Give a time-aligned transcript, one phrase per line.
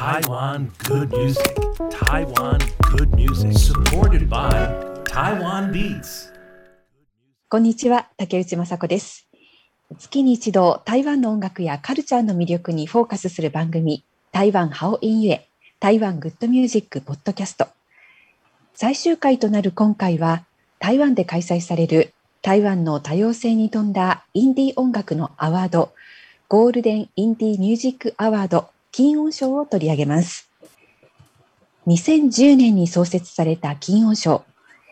[0.00, 1.54] Taiwan Good Music
[1.90, 2.56] Taiwan
[2.96, 6.32] Good Music Supported by Taiwan Beats
[7.50, 9.28] こんにちは、竹内雅子です。
[9.98, 14.02] 月に一度、台湾の音楽やカルチャーの魅力にフォーカスする番組、
[14.32, 15.46] 台湾ハオインユエ、
[15.80, 17.68] 台湾グッドミュージックポッドキャスト。
[18.72, 20.46] 最終回となる今回は、
[20.78, 25.92] 台湾で開催される台湾の多様性に富んだインディー音楽のアワード、
[26.48, 30.50] ゴールデンインディーミュージックアワード金音賞を取り上げます。
[31.86, 34.44] 2010年に創設された金音賞。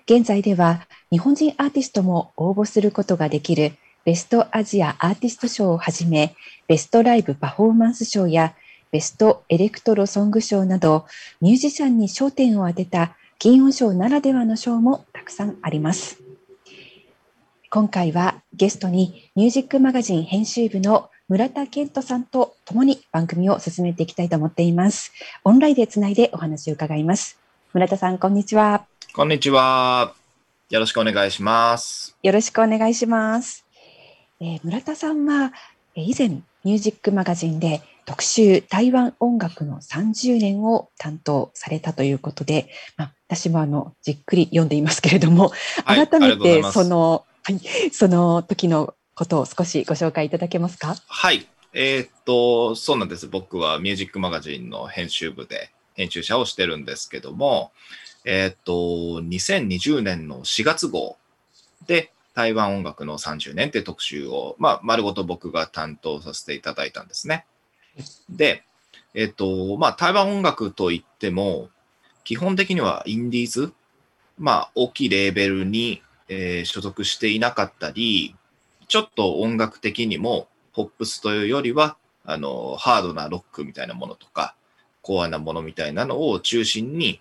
[0.06, 3.73] 現在では日本人アーティストも応募することができる
[4.05, 6.34] ベストアジアアーティスト賞をはじめ、
[6.66, 8.55] ベストライブパフォーマンス賞や
[8.91, 11.05] ベストエレクトロソング賞など、
[11.41, 16.19] ミュージシャンに焦点を当てた金音賞ならではの賞もたくさんあります。
[17.70, 25.13] 今回はゲストにミュージックマガジン編集部の村田健人さんと共に番組を進めていきたいと思っています。
[25.45, 27.39] オンラインでつないでお話を伺います。
[27.75, 28.87] 村田さん、こんにちは。
[29.12, 30.15] こんにちは。
[30.70, 32.17] よろしくお願いします。
[32.23, 33.67] よろしくお願いします。
[34.41, 35.53] えー村田さんは、
[35.95, 36.29] えー以前、
[36.65, 45.53] ミュージックマガジンで特集台湾音楽の30年を担当されたということで、まあ、私もあのじっくり読んでいますけれども、
[45.85, 47.61] はい改めてその、はい、
[47.92, 50.94] その時のことを少しご紹介いただけますか？
[51.08, 51.48] はい。
[51.72, 53.27] えーっと、そうなんです。
[53.27, 57.72] 僕はミュージックマガジンの編集部で編集者をしてるんですけども、
[58.24, 61.16] えーっと、2020年の4月号
[61.89, 67.44] で台湾音楽の30年って特集を、まあ、丸ごと僕が担当させていただいたんですね。
[68.30, 68.62] で、
[69.14, 71.70] えっと、まあ、台湾音楽といっても、
[72.22, 73.72] 基本的にはインディーズ、
[74.39, 78.36] まあ、大きいレーベルに、えー所属していなかったり、
[78.89, 84.55] ちょっと音楽的にも、ポップスというよりは、あの、ハードなロックみたいなものとか、
[85.03, 87.20] コアなものみたいなのを中心に、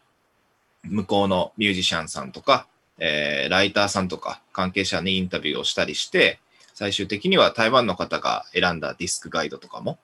[0.83, 2.67] 向こうのミュージシャンさんとか、
[2.99, 6.39] えーライターさんとか、関係者にインタビューをしたりして、
[6.73, 9.97] 最終的には台湾の方が選んだディスクガイドとかも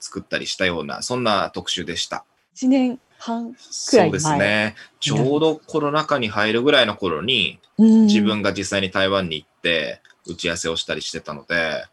[0.00, 2.24] 作ったりしたような、そんな特集でした。
[2.56, 4.74] 1年半、くらいう前そですね。
[5.00, 11.84] ちょうどコロナ禍に入るぐらいの頃に、うん自分が実際に台湾に行って打ち合わせをしたりしてたので、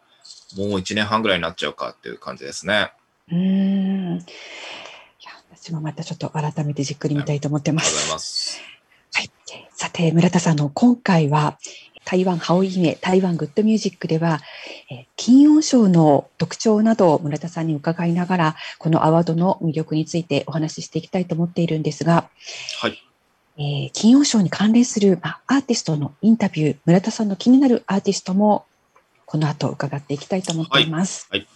[0.57, 2.91] もう1年半ぐらいになっちゃうかっていう感じですね。
[3.31, 8.13] うーんいや私もまたちょっと改めてじっくり見たいと思ってまありがとうございす。
[8.13, 8.61] ます。
[9.13, 9.31] はい、
[9.73, 11.57] さて村田さんの今回は
[12.05, 14.39] 台湾ハオイメ台湾グッドミュージックでは、
[14.91, 22.29] えー金音賞の特徴などを村田さんに伺いながらこのアワードの魅力についてお話ししていきたいと思っているんですが、
[22.81, 23.01] はい。
[23.57, 28.65] えー金音賞に関連する、まあ、アーティストのインタビュー村田さんの気になるアーティストも
[29.25, 31.27] この後伺っていきたいと思っています。
[31.29, 31.47] はいはい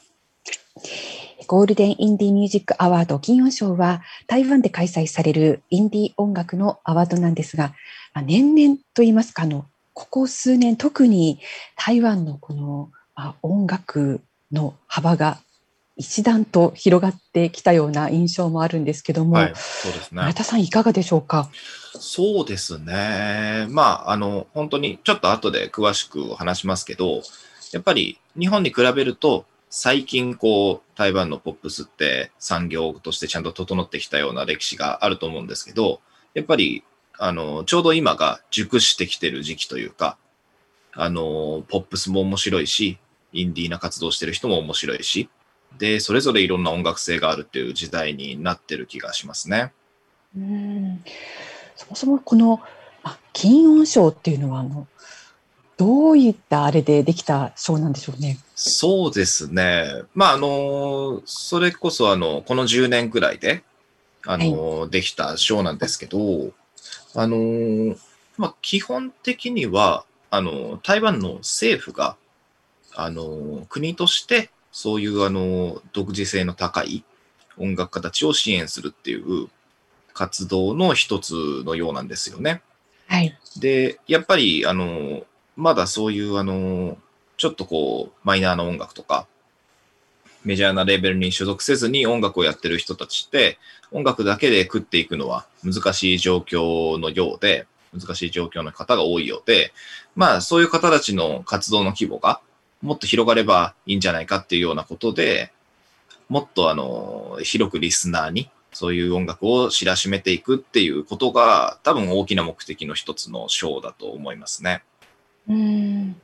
[1.47, 7.73] ゴールデンインディーミュージックアワード金音賞は台湾で開催されるインディー音楽のアワードなんですが、
[8.13, 11.39] まあ、年々といいますかあのここ数年特に
[11.77, 14.21] 台湾のこの、まあ、音楽
[14.51, 15.39] の幅が
[15.97, 19.53] 一段と広がってきたような印象もあるんですけども、はい。
[19.55, 20.33] そうですね村。
[20.33, 21.49] 田さんいかがでしょうか？
[21.99, 23.65] そうですね。
[23.69, 27.23] まあ、あの、本当にちょっと後で詳しくお話しますけど、
[27.71, 35.99] やっぱり日本に比べると、最近こう、台湾のポップスって産業としてちゃんと整ってきたような歴史があると思うんですけど、
[36.35, 36.83] やっぱり、
[37.17, 40.17] あの、ちょうど今が熟してきてる時期というか、
[40.93, 42.99] あの、ポップスも面白いし、
[43.33, 45.29] インディーな活動してる人も面白いし、
[45.77, 49.71] で、それぞれいろんな音楽性があるっていう時代になってる気がしますね。
[50.35, 51.03] うん
[51.75, 52.59] そもそもこの
[53.03, 54.87] あ金音賞っていうのはあの
[55.77, 58.39] どういったあれでできた賞なんでしょうね？
[58.55, 60.03] そうですね。
[60.15, 63.61] まあ、あの、それこそ、あの、この10年くらいで、
[64.25, 66.51] あの、できた賞なんですけど、
[67.13, 67.95] あの、
[68.37, 72.17] まあ、基本的には、あの、台湾の政府が、
[72.95, 77.03] あの、国として、そういう、あの、独自性の高い
[77.57, 79.49] 音楽家たちを支援するっていう
[80.13, 81.33] 活動の一つ
[81.65, 82.61] のようなんですよね。
[83.07, 83.35] はい。
[83.59, 85.25] で、やっぱり、あの、
[85.55, 86.95] まだそういう、あの、
[87.37, 89.25] ちょっとこう、マイナーな音楽とか、
[90.43, 93.57] メジャーなレーベルに所属せずに音楽をやってる人たちって、
[93.91, 97.65] 音楽だけで食っていくのは難しい状況のようで、
[97.99, 99.73] 難しい状況の方が多いようで、
[100.15, 102.41] まあそういう方たちの活動の規模が
[102.81, 105.51] もっと広がればいいんじゃないかっていうようなことで、
[106.29, 114.83] もっとあの、広くリスナーにそういう音楽を知らしめていくっていうことが多分大きな目的の一つの章だと思いますね。
[115.47, 116.21] うん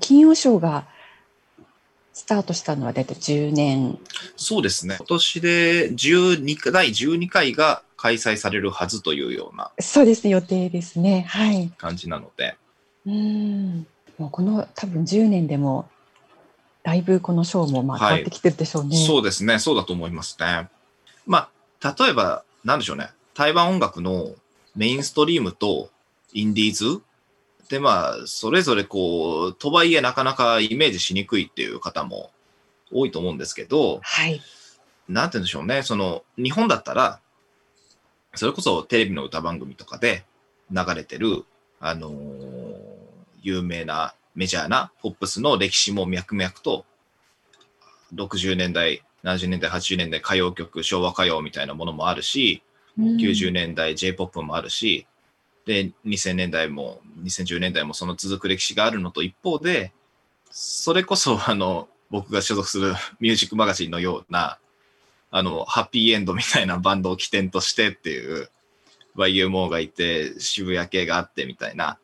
[0.00, 0.86] 金曜賞が
[2.12, 3.98] スタートしたのは大体10年。
[4.36, 4.96] そうですね。
[4.98, 11.26] 今年で12第12回が開催されるはずというようなそうですね、予定ですね。
[11.28, 11.72] はい。
[11.78, 12.56] 感じなので、
[13.06, 13.86] うん。
[14.22, 15.88] もうこの多分10年でも、
[16.84, 18.96] だいぶこのショーもまあはい変わってきてるでしょうね。
[18.96, 19.58] そうですね。
[19.58, 20.68] そうだと思いますね。
[21.26, 21.48] ま
[21.82, 23.10] あ、例えば、なんでしょうね。
[23.34, 24.30] 台湾音楽の
[24.76, 25.90] メインストリームと
[26.32, 27.02] インディーズ
[27.68, 32.30] で、まあ、それぞれこう、とはいえなかなかイメージしにくいっていう方も
[32.92, 34.40] 多いと思うんですけど、はい。
[35.08, 35.82] なんて言うんでしょうね。
[35.82, 37.18] その、日本だったら、
[38.36, 40.24] それこそテレビの歌番組とかで
[40.70, 41.44] 流れてる、
[41.80, 42.61] あのー
[43.42, 46.84] 有名なメジャーなポップスの歴史も脈々と、
[48.14, 52.62] 60年代、70年代、80年代歌謡曲、昭和歌謡みたいなものもあるし、
[52.98, 55.06] 90年代 J-POP もあるし、
[55.64, 59.92] で、2000年代も、2010年代もその続く歴史があるのと一方で、
[60.50, 64.58] それこそ、あの、僕が所属するミュージックマガジンのような、
[65.30, 68.50] あの、ハッピーエンドみたいなバンドを起点としてっていう、
[69.16, 71.98] YMO がいて、渋谷系があってみたいな、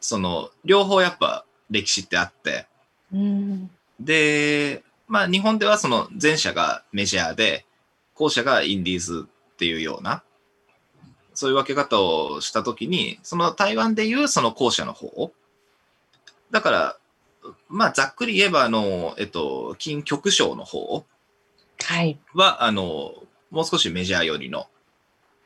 [0.00, 2.66] その、両方やっぱ歴史ってあって、
[3.12, 3.70] うん。
[4.00, 7.64] で、まあ日本ではその前者がメジャーで、
[8.14, 10.22] 後者がインディーズっていうような、
[11.34, 15.32] そういう分け方をしたときに、その台湾でいうその後者の方。
[16.50, 16.96] だから、
[17.68, 21.04] まあざっくり言えば、あの、えっと、金曲賞の方
[21.80, 22.18] はい。
[22.34, 23.14] は、あの、
[23.50, 24.66] もう少しメジャー寄りの、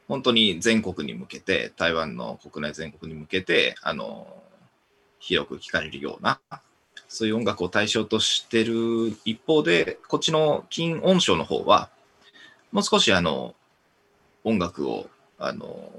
[0.08, 4.41] 本当に全国に向けて、台湾の国内全国に向けて、あの、
[5.22, 6.40] 広く聴かれるような、
[7.08, 11.90] そういう音楽を対象としてる一方で、こっちの金音賞の方は、
[12.72, 13.54] もう少しあの、
[14.42, 15.08] 音楽を、
[15.38, 15.90] あの、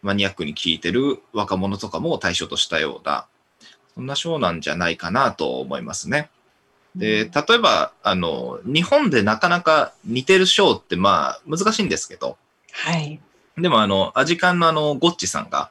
[0.00, 3.26] マニアックに聴いてる若者とかも対象としたような、
[3.94, 6.30] そんな賞なんじゃないかなと思いますね。
[6.94, 12.36] で、例えば、あの、日本でなかなか似てるショーって、まあ、難しいんですけど、
[12.72, 13.20] はい。
[13.56, 15.70] でも、あの、アジカンのあの、ゴッチさんが、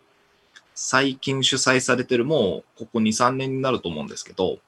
[0.79, 4.59] 最近主催されてる、もう、ここ2、3年になると思うんですけど、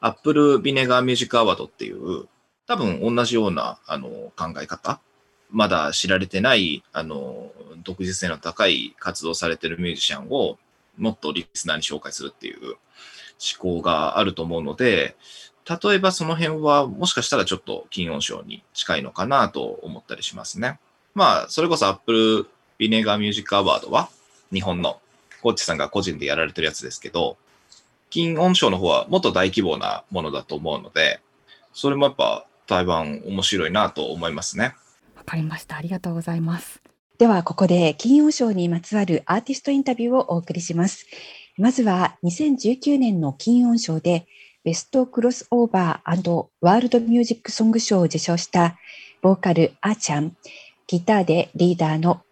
[0.00, 2.26] アップルビネガーミュージックアワードっていう、
[2.66, 5.00] 多分同じような、あの、考え方。
[5.52, 7.52] まだ知られてない、あの、
[7.84, 10.58] 独自性の高い活動されてるミュージシャンを、
[10.96, 12.78] もっとリスナーに紹介するっていう思
[13.60, 15.14] 考があると思うので、
[15.68, 20.80] 例えばその辺はもしかしたらちょっと金音賞に近いのかなと思ったりしますね。
[21.14, 22.48] まあ、それこそ Apple
[22.78, 24.08] ビネガーミュージックアワードは
[24.52, 25.00] 日本の
[25.42, 27.36] コーチさんが個人でやられてるやつですけど、
[28.10, 31.20] 金音賞の方はもっと大規模なものだと思うので、
[31.72, 34.74] それもやっぱ台湾面白いなと思いますね。
[35.16, 35.76] わかりました。
[35.76, 36.80] ありがとうございます。
[37.18, 41.06] では、ここで金曜賞にまつわるアーティストインタビューをお送りします。
[41.56, 44.26] まずは2019年の金音賞で
[44.64, 48.76] ベストクロスオーバーワールドミュージックソング賞を受賞した
[49.22, 50.36] ボーカルアーちゃん、
[50.86, 52.22] ギターでリーダーの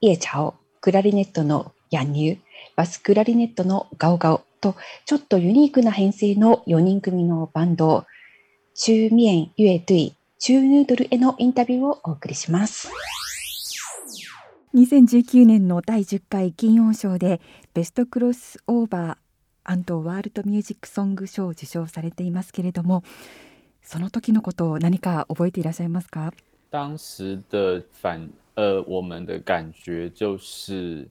[0.00, 2.38] イエチャオ、クラリネットのヤンニュー、
[2.82, 4.74] バスクラリネットのガオガオと
[5.06, 8.06] ちょっとユニークな編成の4人組のバンド、
[8.74, 12.90] チューミエン・ユエ・トゥイ、チューヌードルへのインタビューをお送りします。
[14.74, 17.40] 2019年の第10回金音賞で
[17.72, 23.04] ベストクロスオーバーワールドミュージックソング賞を受賞されていますけれども
[23.84, 26.32] その時のことを何か覚えていらっしゃいますか？
[26.72, 31.08] 当时的反呃，我们的感觉就是，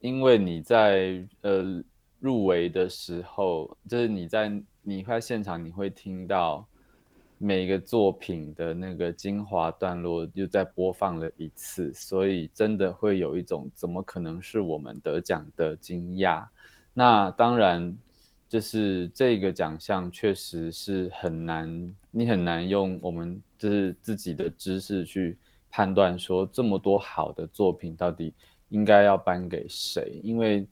[0.00, 1.82] 因为你在呃
[2.20, 6.66] 入围的时候，就是你在你在现场，你会听到
[7.38, 16.46] 每个作品的那个精华段落又在播放了一次，所以真的会有一种怎么可能是我们得奖的惊讶。
[16.92, 17.96] 那当然，
[18.48, 25.36] 就是这个奖项确实是很难，你很难用我们就是自己的知识去
[25.70, 28.34] 判断说这么多好的作品到底
[28.68, 30.66] 应该要颁给谁，因为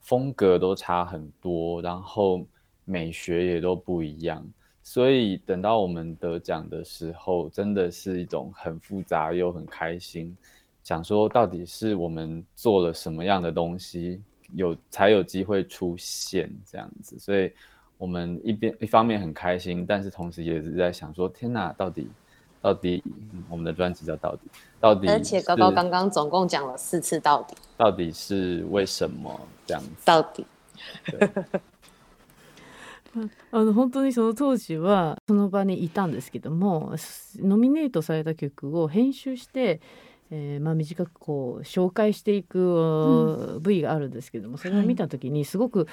[0.00, 2.46] 风格都差很多，然后
[2.84, 4.46] 美学也都不一样，
[4.82, 10.36] 所以等到我们得奖的时候，真的是一种很复杂又很开心，
[10.82, 14.22] 想说到底是我们做了什么样的东西。
[14.56, 17.52] 有才有机会出现这样子，所以
[17.96, 22.08] 我们一边一方面很开心，但是同时也是在想说，天哪，到底
[22.60, 24.42] 到底、嗯、我们的专辑叫到底
[24.80, 29.88] 到底，而且高高刚刚总共讲了四次到底，到底是为什么这样子？
[30.04, 30.46] 到底。
[33.50, 36.94] あの本当にその当時はその場にいたんですけども
[37.40, 39.80] ノミネートされた曲を編集して
[40.32, 45.88] えーまあ、短くこう紹介していく、部位があるんですけどもそれを見た時にすごく、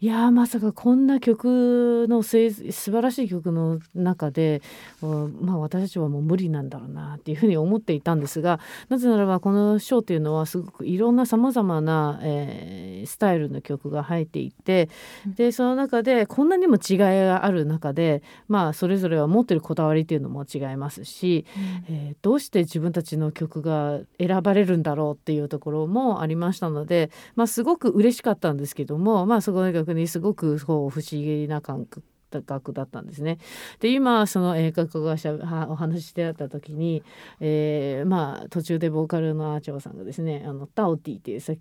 [0.00, 4.62] い、やーまさかこんな曲のせい素晴らしい曲の中で、
[5.02, 14.88] うんまあ、私たちはもう無理なんだろうなっていうふうに思っていたんですがなぜならばこのショーというのはすごくいろんなさまざまな、えースタイルの曲が入っていて
[15.26, 21.44] でその中でこんなにも違いがある中で、まあ、それぞれは持ってるこだわりっていうのも違いますし、
[21.90, 23.81] えーどうして自分たちの曲が
[24.18, 32.02] 選ばれるんだろうっていうところもありましたので、まあ、すごく嬉しかったんですけども、まあ、そこの逆にすごくこう不思議な感覚
[32.40, 33.38] 楽だったんですね。
[33.80, 37.02] で今その映画家がしゃはお話ししてあった時に、
[37.40, 41.52] えーまあ途中でボーカルのアーチョーさんがですね「あのタオティ」っていうさ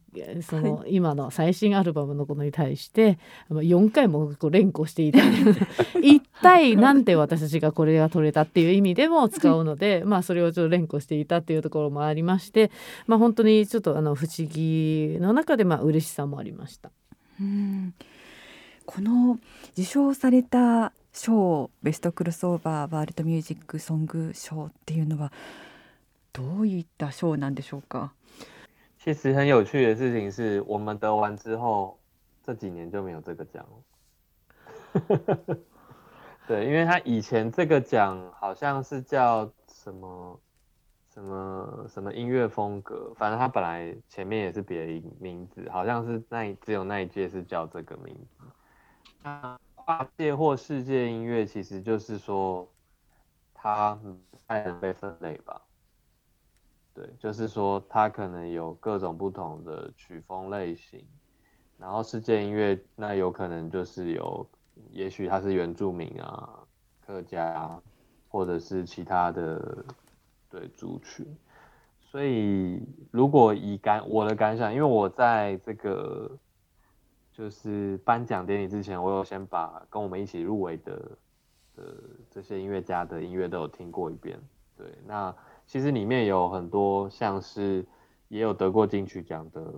[0.42, 3.18] その今の最新アルバムのことに対して
[3.50, 5.20] あの4回もこう連呼していた
[6.02, 12.72] 一体なんで私たちがこれが取れたっていう意味でも使うのでまあそれをちょっと連呼していたっていうところもありまして
[13.08, 16.92] まあ本当にちょっとあの不思議の中でまあ嬉しさもありました。
[17.40, 17.94] うん
[18.94, 19.40] この
[19.72, 25.32] 受賞された賞ベストクロスオーバーワールドミュージックソング賞っていうのは
[26.34, 28.10] どういった賞なんでしょうか？
[28.98, 32.00] 其实很有趣的事情是我们得完之后，
[32.46, 33.66] 这几年就没有这个奖。
[36.46, 40.38] 对，因为他以前这个奖好像是叫什么
[41.14, 48.44] 什么什么音乐风格，反正他本来前面也是别的名字，好像是那只有那一届是叫这个名字。
[49.76, 52.68] 跨界或世界音乐，其实就是说
[53.54, 55.62] 它不太能被分类吧。
[56.94, 61.06] 对，就是说它可能有各种不同的曲风类型，
[61.78, 64.46] 然后世界音乐那有可能就是有，
[64.90, 66.60] 也许它是原住民啊、
[67.06, 67.82] 客家啊，
[68.28, 69.86] 或者是其他的
[70.50, 71.26] 对族群。
[72.02, 76.38] 所以如果以感我的感想，因为我在这个
[77.42, 81.18] 就是颁奖典礼之前，我有先把跟我们一起入围的
[81.76, 81.98] 的
[82.30, 84.40] 这些音乐家的音乐都有听过一遍。
[84.78, 87.84] 对，那其实里面有很多像是
[88.28, 89.74] 也有得过金曲奖的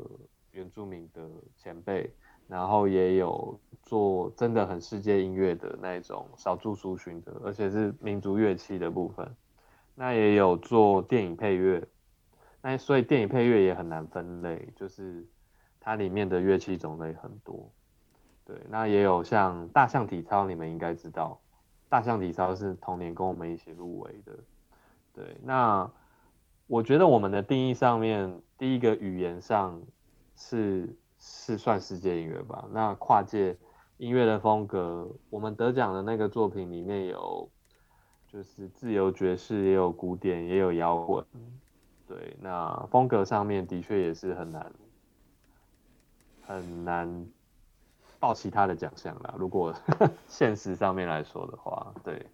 [0.51, 1.22] 原住民的
[1.55, 2.13] 前辈，
[2.50, 9.34] 然后也有做真的很世界音乐的那种少数族群的，而且是民族乐器的部分。
[9.96, 11.88] 那也有做电影配乐，
[12.62, 15.25] 那所以电影配乐也很难分类，就是
[15.84, 17.70] 它里面的乐器种类很多。
[18.46, 21.40] 对，那也有像大象体操，你们应该知道，
[21.90, 24.34] 大象体操是同年跟我们一起入围的。
[25.13, 25.90] 对，那
[26.68, 29.82] 我觉得我们的定义上面，第一个语言上
[30.36, 32.66] 是是算世界音乐吧。
[32.72, 33.58] 那跨界
[33.98, 37.50] 音乐的风格，我们得奖的那个作品里面有，
[38.28, 41.25] 就是自由爵士，也有古典，也有摇滚。
[42.08, 44.70] 对，那风格上面的确也是很难
[46.48, 47.26] 很难
[48.20, 49.36] 报其他的奖项啦。
[49.38, 49.74] 如果
[50.28, 52.26] 现实上面来说的话，对。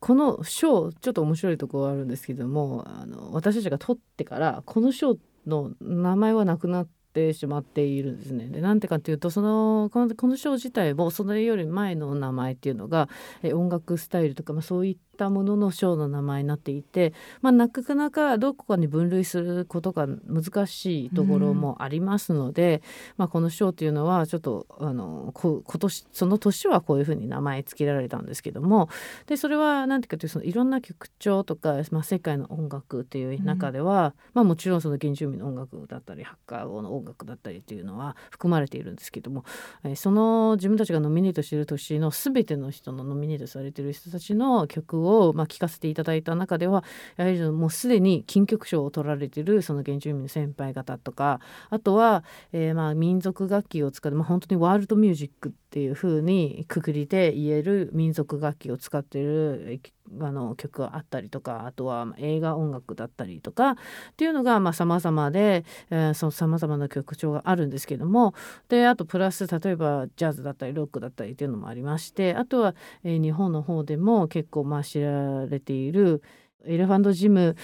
[0.00, 8.46] この賞ちょっと面白いところあるんですけどもあの私たちが取ってからこの賞の名前はなくなってしまっているんですね。
[8.46, 13.08] でなんてかっていうとそのこのこの賞自体もそれより前の名前っていうのが
[13.42, 22.82] え音楽スタイルとか、まあ、そういったものの賞の名前になっていて、まあ、なかなかどこかに分類することが難しいところもありますので、
[23.18, 28.88] まあ、この賞というのはちょっとあのこ今年その年はこういうふうに名前付けられたんですけども
[29.26, 39.44] でそれは何ていうかというとそのいろんな曲調とか、まあ、世界の音楽っていう中では、まあ、もちろんその原住民の音楽だったりハッカー語の音楽だったりっていうのは含まれているんですけども、
[39.84, 46.84] えーその自分たちがノミネートしている年の全ての人のノミネートされている人たちの曲を、をまあ、聴かせていただいた中では
[47.16, 59.80] やはりもうすでに金曲賞を取られてるその原住民の先輩方とかあとは、えまあ民族楽器を使って、まあ、本当にワールドミュージックっていう風にくくりで言える民族楽器を使ってる
[60.20, 63.76] あの曲があったりとかあとは映画音楽だったりとかっ
[64.16, 68.34] ていうのがまあ様々で、えー、その様々な曲調があるんですけども
[68.68, 72.74] であとプラス例えばジャズだったりロックだったりっていうのもありましてあとは、
[73.04, 76.22] えー日本の方でも結構まあ知られている
[76.64, 77.56] Elephant Gym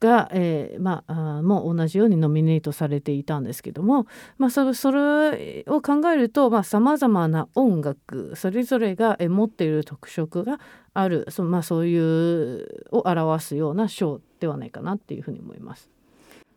[0.00, 10.58] が、えーまあ、もう同じようにノミネートされていたんですけども、まあ、それそれを考えるとさまざ、まな音楽それぞれがえー持っている特色が
[10.92, 15.88] あるそ,、まあ、そういうを表すような賞ではないかなっていうふうに思います。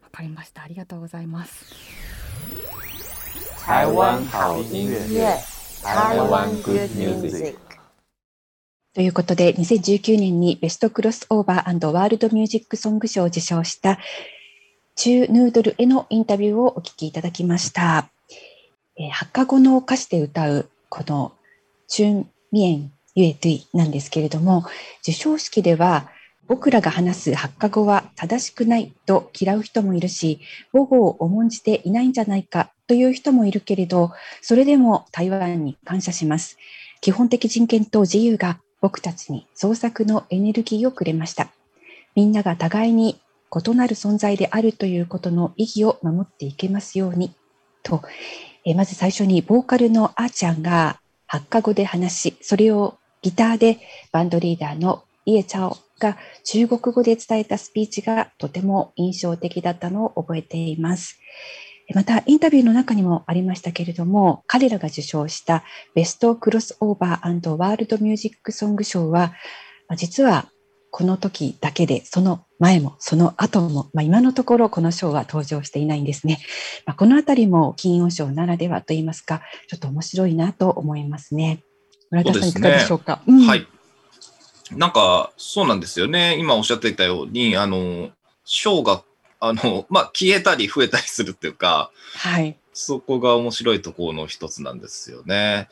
[0.02, 0.64] わかりました。
[0.64, 1.66] ありがとうございます。
[3.68, 5.38] 台湾好音乐，
[5.84, 7.65] 台湾 good music。
[8.96, 14.00] ということで、2019年にベストクロスオーバーワールドミュージックソング賞を受賞した
[14.96, 18.10] チュー・ヌードルへのインタビューをお聞きいただきました。
[18.98, 21.34] えー、発火後の歌詞で歌うこの
[21.90, 24.64] チュン・ミエン・ユエトゥイなんですけれども、
[25.02, 26.10] 授賞式では
[26.48, 30.40] 僕らが話す発火語は正しくないと嫌う人もいるし、
[30.72, 36.58] 母語を重んじていないんじゃないかという人もいるけれど、それでも台湾に感謝します。
[37.02, 41.48] 基本的人権と自由が僕たちに創作のエネルギーをくれました。
[42.14, 43.20] みんなが互いに
[43.52, 47.34] 異なる存在であるということの意義を守っていけますように。
[47.82, 48.04] と、
[48.64, 53.80] えまず最初にボーカルのあーちゃんが発火語で話し、それをギターで
[54.12, 61.20] バンドリーダーのイエチャオが中国語で伝えたスピーチがとても印象的だったのを覚えています。
[61.94, 65.64] また、インタビューの中にもありましたけれども、彼らが受賞した
[65.94, 69.34] ベストクロスオーバーワールドミュージックソング賞は、
[69.96, 70.48] 実は
[70.90, 76.40] この時だけで、その前もその後も、まあ、今のところこの賞は登場していないんですね。
[76.86, 81.60] まあ、このあたりも金曜賞ならではといいますか、ちょっと面白いなと思いますね。
[82.10, 83.22] 村田さん、いかがでしょうか？
[83.28, 83.68] うねうん、はい。
[84.72, 86.38] なんか、そうなんですよね。
[86.40, 88.10] 今おっしゃっていたように、あの、
[88.46, 89.04] 賞が
[89.48, 92.58] あの、まあ、消えたり増えたりするっていうか、はい。
[92.74, 95.70] そこが面白いところの一つなんですよね。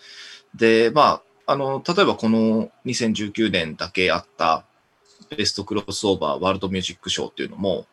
[0.55, 4.65] で、まあ、あの、例えばこの2019年だけあった
[5.35, 7.85] ベストクロスオーバーワールドミュージックショーっていうのも、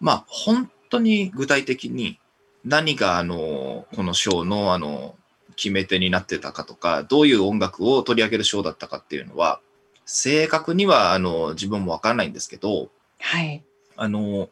[0.00, 2.18] まあ、本当に具体的に
[2.64, 5.14] 何があの、このショーのあの、
[5.56, 9.60] 決め手になってたかとか、どういう音楽を取り上げるショーだったかっていうのは、
[10.04, 13.64] 正確にはあの自分もわからないんですけど、はい。
[13.96, 14.50] あの、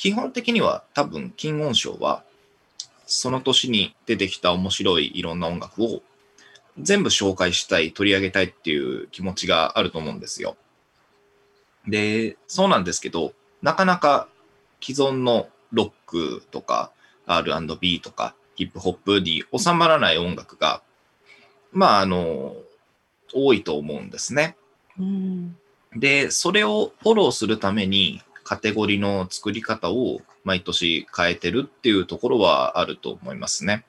[0.00, 2.24] 基本的には多分金音賞は
[3.04, 6.00] その年に出てきた面白いいろんな音楽を
[6.78, 10.56] 全部紹介したい、取り上げたいっていう気持ちがあると思うんですよ。
[11.86, 14.26] で、そうなんですけど、なかなか
[14.82, 16.92] 既存のロックとか
[17.26, 20.80] R&B とかヒップホップに収まらない音楽が、
[21.72, 22.56] まあ、あの、
[23.34, 24.56] 多いと思うんですね。
[24.98, 25.58] うん、
[25.94, 33.84] で、それをフォローするために、カテゴリーの作り方を毎年変えてるっていうところはあると思いますね。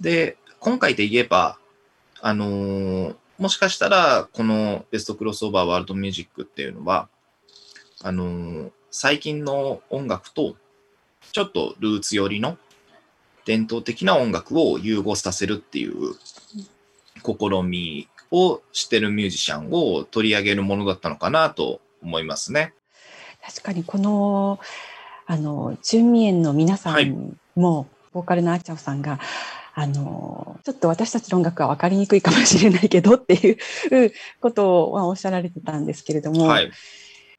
[0.00, 1.58] で、今回で言えば、
[2.20, 7.08] あのー、もしかしたら、このベストクロスオーバーワールドミュージックっていうのは、
[8.04, 10.54] あのー、最近の音楽と、
[11.32, 12.56] ちょっとルーツ寄りの
[13.46, 16.14] 伝統的な音楽を融合させるっていう
[17.24, 22.74] 試みをしてるミュージシャンを取り上げるものだったのかなと思いますね。
[23.44, 24.60] 確かにこの
[25.26, 29.18] あのチュンミエンの皆さんも、はい、ボーカルのあちゃおさんが
[29.74, 33.58] あのちょっと私たちの音楽は分かりにくいかもしれないけどっていう
[34.40, 36.70] ことをおっしゃられてたんですけれども、はい、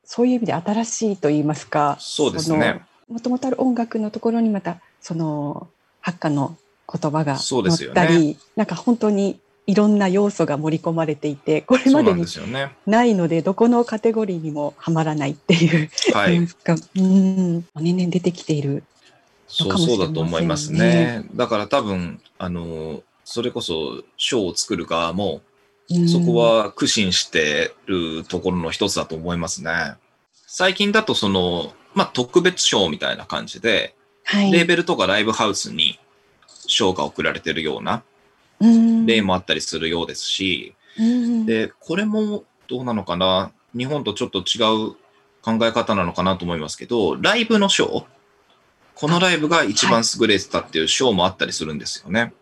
[0.04, 2.82] そういう意味で新しいと言いますかそうですね。
[3.08, 5.68] もともとある音楽のところにまたその
[6.02, 6.58] ハッカの
[6.92, 12.26] 言葉が載ったり、ね、なんか本当にいろんな要素が盛り込まれていてこれまでに
[12.86, 16.42] ないのでどこのカテゴリーにもはまらないっていう、はい、 う
[17.02, 17.66] ん。
[17.76, 18.84] 年々出てきている
[19.48, 21.24] そうそうだと思いますね。
[21.36, 25.42] だから多分あのそれこそ賞を作る側も、
[26.08, 29.96] そこは苦心してるところの一つだと思いますね。
[30.48, 36.00] 最近だとその、まあ、特別賞みたいな感じで、はい、レーベルとかライブハウスに
[36.68, 38.04] 賞が贈られてるような
[39.06, 40.76] 例もあったりするようですし、
[41.46, 44.96] で、これもどうなのかな、日本とちょっと違う
[45.42, 48.06] 考え方なのかなと思いますけど、ライブの賞、
[48.96, 52.34] このライブが一番優れてたっていう賞もあったりするんですよね。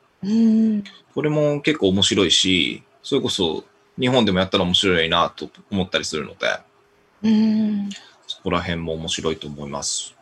[1.13, 3.65] これも結構面白いし、それこそ
[3.99, 6.59] 日本でもやったら面白いなと思ったりするので、
[8.27, 10.15] そこら辺も面白いと思います。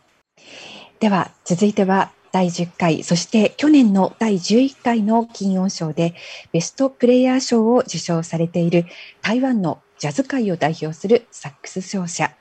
[0.99, 6.15] では続いては第10回、そして去年の第11回の金音賞で
[6.51, 8.85] ベストプレイヤー賞を受賞されている
[9.21, 12.31] 台湾のジャズ界を代表するサックス奏者、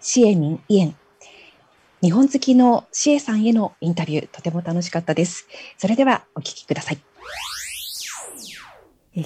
[0.00, 0.96] シエミン・イエン。
[2.02, 5.46] 日本好きのシエさんへのインタビュー、とても楽しかったです。
[5.78, 6.98] それではお聞きください。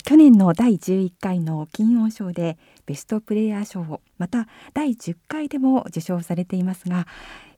[0.05, 7.09] 去年の第11回の金音賞でベストプレイヤー賞をまた第10回でも受賞されていますが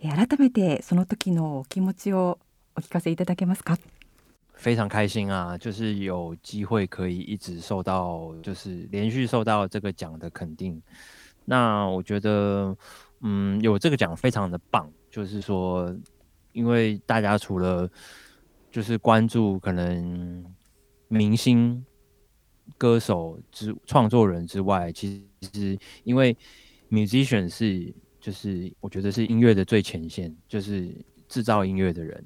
[0.01, 2.38] 改めてその時のお気持ちを
[2.75, 3.77] お聞かせいただけますか？
[4.53, 10.82] 非常开心啊，就是有机会可以一直受到，就是连续受到这个奖的肯定。
[11.45, 12.75] 那我觉得，
[13.21, 14.91] 嗯，有这个奖非常的棒。
[15.10, 15.95] 就是说，
[16.51, 17.89] 因为大家除了
[18.69, 20.45] 就是关注可能
[21.08, 21.84] 明星、
[22.77, 26.38] 歌手之创作人之外，其实因为
[26.91, 30.93] musician 是 就是我觉得是音乐的最前线，就是
[31.27, 32.23] 制造音乐的人，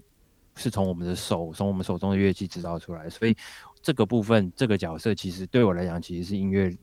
[0.56, 3.08] 是从我们的手，从我们手中的乐器制造出来。
[3.08, 3.36] 所以
[3.80, 6.76] 这个部分，这个角色其实对我来讲，其实是音乐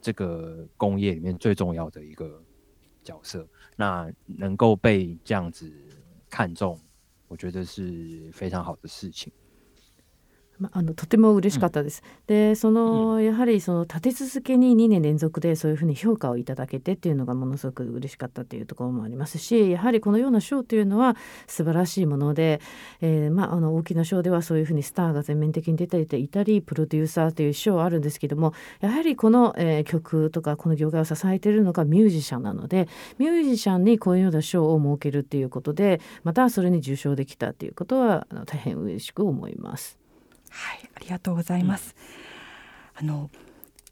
[0.00, 2.42] 这个工业里面最重要的一个
[3.02, 3.48] 角色。
[3.76, 5.72] 那能够被这样子
[6.28, 6.78] 看重，
[7.28, 9.32] 我觉得是非常好的事情。
[10.58, 12.02] まあのとても嬉しかったです。
[12.04, 22.60] うん、でその、やはりその立て続けに2年連続でそういうふうに評価をいただけてっていうのがものすごく嬉しかったっていうところもありますしやはりこのような賞というのは素晴らしいもので、
[23.00, 32.88] えー、まあ、あの大きな賞ではそういうふうにスターが全面的に出ていたりプロデューサーという賞はあるんですけどもやはりこの、えー、曲とかこの業界を支えているのがミュージシャンなので
[33.18, 40.03] ミュージシャンにこういうような賞を設けるっていうことでまたそれに受賞できたっていうことはあの大変嬉しく思います。
[40.56, 41.96] はい、ありがとうございます。
[43.02, 43.30] うん、あの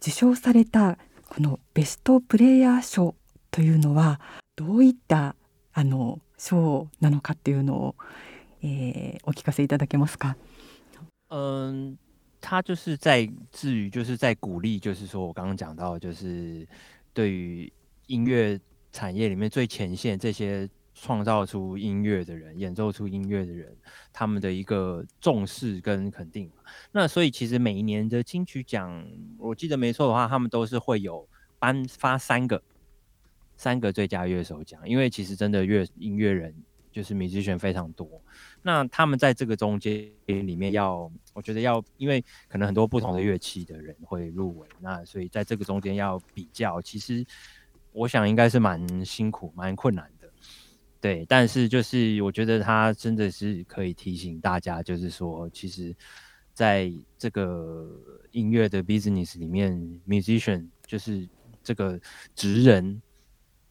[0.01, 0.97] 受賞された
[1.29, 3.17] このベストプレイヤー賞
[3.51, 4.21] というのは
[4.55, 5.35] どういった
[5.73, 7.95] あの賞なのかっていうのを、
[8.63, 10.37] えー、お聞かせいただけますか？
[11.31, 11.97] 嗯，
[12.41, 16.67] 他就是在至于就是在鼓励，就是说我刚刚讲到，就是
[17.15, 17.73] 对于
[18.07, 18.61] 音乐
[18.93, 20.69] 产业里面最前线这些
[21.03, 23.77] 创造出音乐的人，演奏出音乐的人，
[24.13, 26.49] 他们的一个重视跟肯定。
[26.93, 29.05] 那所以其实每一年的金曲奖，
[29.37, 32.63] 我记得没错的话，他们都是会有颁发三个
[33.57, 36.55] 三个最佳乐手奖，因为其实真的乐音乐人
[36.93, 38.09] 就是米之选非常多。
[38.63, 47.27] 那他们在这个中间里面要，我觉得要，因为可能很多不同的乐器的人会入围，那所以在这个中间要比较，其实
[47.91, 50.09] 我想应该是蛮辛苦、蛮困难。
[51.03, 55.93] 对，但是就是我觉得他真的是可以提醒大家，就是说，其实
[56.55, 57.91] 在这个
[58.31, 61.29] 音乐的 business 里面，musician 就是
[61.61, 61.99] 这个
[62.37, 63.03] 职人，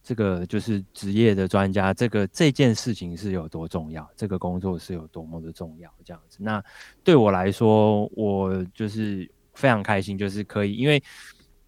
[0.04, 6.38] 这个就是职业的专家，这个这件事情是有多重要，这个工作是有多么的重要，这样子。
[6.42, 6.62] 那
[7.02, 11.02] 对我来说，我就是非常开心，就是可以，因为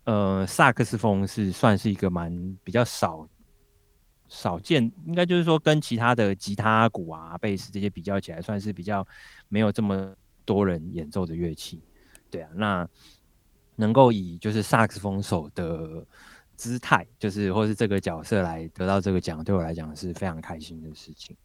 [0.03, 3.25] 呃，萨克斯风是算是一个蛮比较少。
[4.33, 9.07] 少见，应该就是说跟其他的吉他、鼓啊、贝斯这些比较起来，算是比较
[9.47, 10.11] 没有这么
[10.43, 11.79] 多人演奏的乐器。
[12.31, 12.89] 对啊，那
[13.75, 16.03] 能够以就是萨克斯风手的
[16.55, 21.37] 姿态，就是或是这个角色来得到这个奖，对我来讲是非常开心的事情。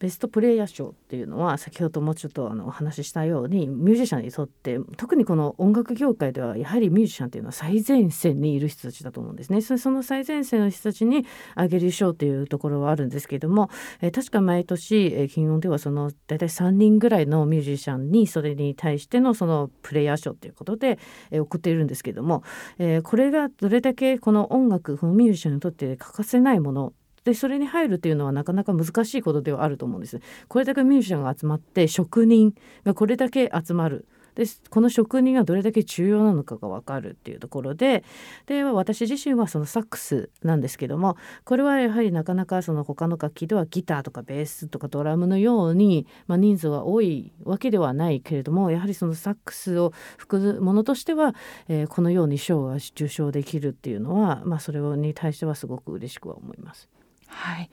[0.00, 9.60] ベストプレイヤー賞っていうのは先ほどもちょっとあのお話ししたようにミュージシャンにとって特にこの音楽業界ではやはりミュージシャンっていうのは最前線にいる人たちだと思うんですね。
[9.60, 20.98] その最前線の人たちにあげる賞っていうところはあるんですけれども、えー、確か毎年、えー、金音ではその大体3人ぐらいのミュージシャンにそれに対してのそのプレイヤー賞っていうことで、
[21.30, 22.42] えー、送っているんですけれども、
[22.78, 26.92] えー、これがどれだけこの音楽このミュージシャンにとって欠かせないもの
[27.24, 38.04] でそれに入るっていうのはなかなか難しいことではあると思うんですこれだけミュージシャンが集まって職人がこれだけ集まるでこの職人がどれだけ重要なのかが分かるっていうところで
[38.46, 51.34] で私自身はそのサックスなんですけどもこれはやはりなかなかその他の楽器ではギターとかベースとかドラムのように、まあ、人数は多いわけではないけれどもやはりそのサックスを吹くものとしては、
[51.68, 56.93] えー、このように賞が受賞できるっていうのは、まあ、それに対してはすごく嬉しくは思います。
[57.26, 57.70] はい、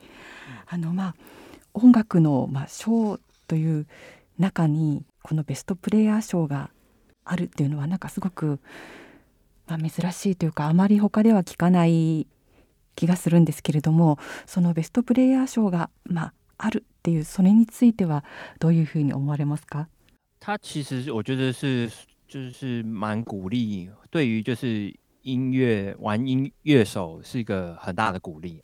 [0.68, 1.14] あのまあ
[1.74, 3.86] 音楽のまあ賞という
[4.38, 6.70] 中にこのベストプレイヤー賞が
[7.24, 8.58] あるっていうのはなんかすごく、
[9.66, 12.26] まあ、珍しいというかあまり他では聞かない
[12.96, 18.24] 気がするんですけれどもそのベストプレイヤー賞がまああるっていうそれについては
[18.58, 19.86] どういうふうに思われますか？
[20.40, 21.90] 他其实我觉得是
[22.28, 28.62] 就是蛮鼓励，对于就是音乐玩音乐手是一个很大的鼓励。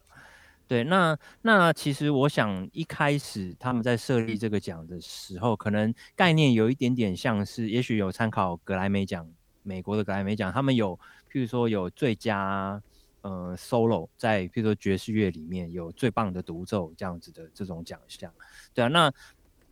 [0.69, 9.27] 对，那那其实我想一开始他们在设立这个奖的时候，可能概念有一点点像是，也许有参考格莱美奖，
[9.63, 10.95] 美国的格莱美奖，他们有
[11.33, 12.83] 譬如说有最佳
[13.23, 18.31] 呃 solo，在譬如说爵士乐里面有最棒的独奏这样子的这种奖项。
[18.75, 19.11] 对啊，那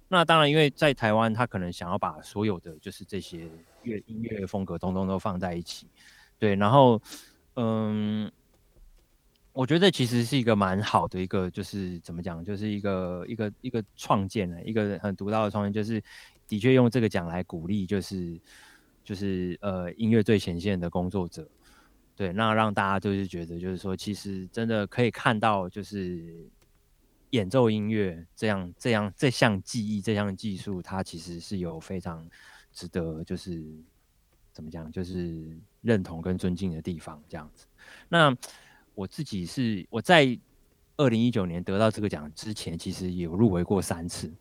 [0.08, 3.46] 那当然，因为在台湾，他可能想要把所有的就是这些
[3.82, 5.86] 乐音乐风格通通都放在一起。
[6.38, 6.98] 对，然后
[7.56, 8.32] 嗯。
[9.56, 16.02] 我觉得其实是一个蛮好的一个，就是怎么讲，就是一个一个一个创建的一个很独到的创建，就是
[16.46, 18.38] 的确用这个奖来鼓励，就是
[19.02, 21.48] 就是呃音乐最前线的工作者，
[22.14, 26.46] 对，那让大家就是觉得，就是说其实真的可以看到，就是
[27.30, 32.28] 演奏音乐这样这样这项技艺这项技术，它其实是有非常
[32.74, 33.64] 值得就是
[34.52, 37.64] 怎么讲，就是认同跟尊敬的地方，这样子，
[38.10, 38.36] 那。
[38.96, 40.36] 我自己是我在
[40.96, 44.32] 二零一九年得到这个奖之前，其实有入围过三次，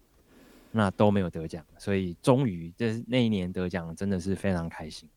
[0.72, 5.10] 那都没有得奖，所以终于这那一年得奖，真的是非常开心。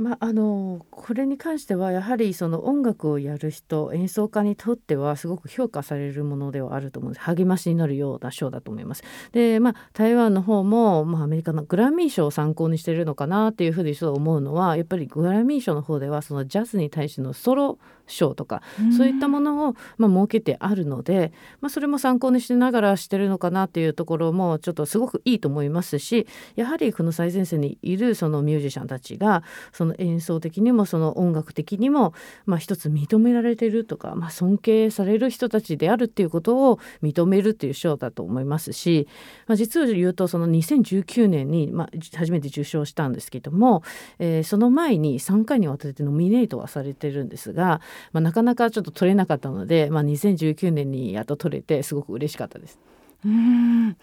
[0.00, 9.02] まあ、あのこれに関してはやはりその音楽をやる人演奏家にとってはすごく評価されるものではあると思うんです励ましになるような賞だと思います。
[9.32, 18.62] でまあ台湾の方も、まあ、アメリカのグラミー賞を参考にしてるのかなっていうふうに思うのはやっぱりグラミー賞の方ではそのジャズに対してのソロ賞とか、
[18.96, 29.42] そういったものを、まあ、設けてあるので、まあ、それも参考にしながらしてるのかなっていうところもちょっとすごくいいと思いますしやはりこの最前線にいるそのミュージシャンたちが
[29.72, 32.14] その演奏的にもその音楽的にも、
[32.46, 39.08] まあ、一つ認められてるとか、まあ、尊敬される人たちであるっていうことを認めるっていう賞だと思いますし、
[39.46, 43.82] まあ、実を言うとその2019年に、まあ、初めて受賞したんですけども、
[44.18, 47.80] えー、その前に3回にわたってノミネートはされてるんですが、
[48.12, 52.78] まあ、なかなかちょっと取れなかったので、まあ、2019年にやっと取れてすごく嬉しかったです。
[53.24, 53.96] うん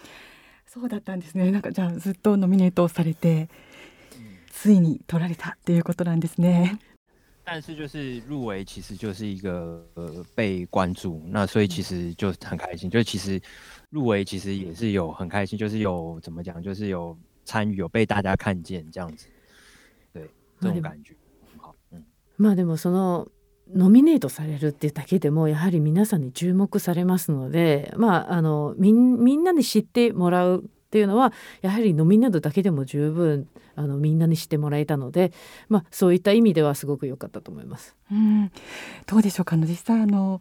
[0.66, 3.48] そうだったんですねなんかじゃあずっとノミネートされて
[4.52, 6.80] ついに取られたっていうことなんですね。
[7.46, 12.90] 但是就是入围，其实就是一个呃被关注，那所以其实就很开心。
[12.90, 13.40] 就其实
[13.92, 19.28] 入围其实也是有很开心，就是有怎么讲，就是有参与，有被大家看见这样子。
[20.12, 20.28] 对，
[20.60, 21.14] 这种感觉
[21.52, 21.76] 很好。
[21.92, 22.04] 嗯。
[22.38, 23.28] まあでもその
[23.74, 35.34] ノミネートされるっていうだけでもやはり皆さんに注目されますので、まあ、あのみんなに知ってもらうっていうのはやはりノミネートだけでも十分あのみんなに知ってもらえたので、
[35.68, 37.96] まあ、そういった意味ではすごく良かったと思います。
[38.12, 38.52] うん。
[39.08, 39.58] どうでしょうか？
[39.58, 40.40] 実際あの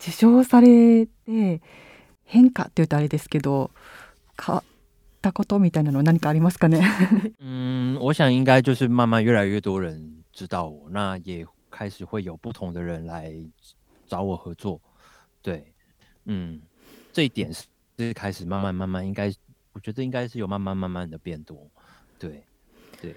[0.00, 1.60] 受賞されて
[2.24, 3.70] 変化って言うとあれですけど
[4.42, 4.64] 変わっ
[5.22, 6.82] たことみたいなのは何かありますかね？
[7.40, 13.34] 嗯， 我想应该就是慢慢越来越多人知道我，那也开始会有不同的人来
[14.06, 14.80] 找我合作，
[15.42, 15.74] 对，
[16.26, 16.60] 嗯，
[17.12, 17.66] 这一点是
[17.98, 19.34] 是开始慢慢慢慢，应该
[19.72, 21.68] 我觉得应该是有慢慢慢慢的变多，
[22.20, 22.44] 对，
[23.02, 23.16] 对。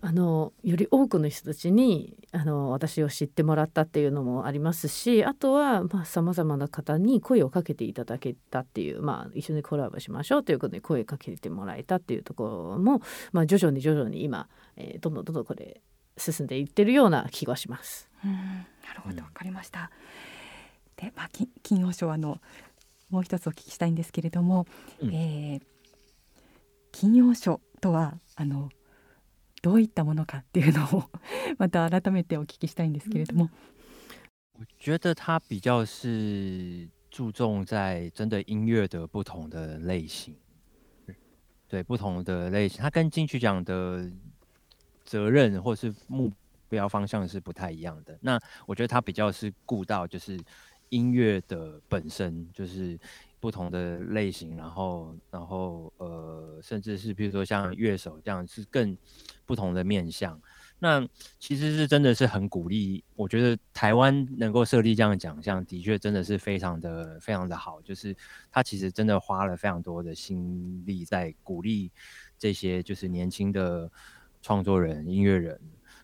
[0.00, 15.80] あのより多くの人たちにあの私を知ってもらったっていうのもありますしあとはさまざ、まな方に声をかけていただけたっていう、まあ、一緒にコラボしましょうということで声かけてもらえたっていうところも、まあ、徐々に徐々に今、えー、どんどんどんどんこれ
[16.18, 18.10] 進んでいってるような気がします。
[18.24, 18.32] うん。
[18.32, 19.22] なるほど。
[19.22, 19.90] わかりました。
[20.96, 21.30] で、まあ、
[21.62, 22.40] 金曜賞あの
[23.10, 24.66] もう一つお聞きしたいんですけれども、
[25.00, 25.62] うん、えー、
[26.92, 28.68] 金曜賞とはあの
[29.62, 31.10] どういったものかっていうのを
[31.58, 33.50] また改めてお聞きしたいんですけれども。
[34.54, 40.34] 我觉得它比较是注重在真的音乐的不同的类型，
[41.68, 44.10] 对不同的类型，它跟金曲奖的
[45.08, 46.30] 责任或是目
[46.68, 48.18] 标方向是不太一样的。
[48.20, 50.38] 那我觉得他比较是顾到就是
[50.90, 52.98] 音乐的本身，就是
[53.40, 58.94] 不同的类型，然后然后呃，甚至是比如说像乐手这样是更
[59.46, 60.38] 不同的面向。
[60.78, 67.80] 那其实是真的是很鼓励，我觉得台湾能够设立这样的奖项，的确真的是非常的非常的好。
[67.80, 68.14] 就是
[68.50, 71.90] 他其实真的花了非常多的心力在鼓励
[72.38, 73.90] 这些就是年轻的。
[74.40, 75.60] 创作人、音乐人，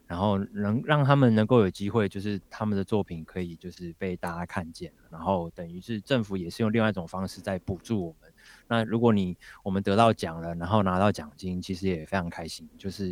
[0.06, 8.32] 然后能让他们能够有机会，就是他们的作品可以就是被大家看见，然后等于是政府也是用另外一种方式在补助我们。
[8.68, 12.68] 那如果你我们得到奖了，然后拿到奖金，其实也非常开心。
[12.76, 13.08] 就是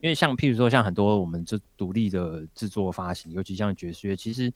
[0.00, 4.52] 因为像譬如说像很多我们这独立的制作发行，尤其像爵士乐，其实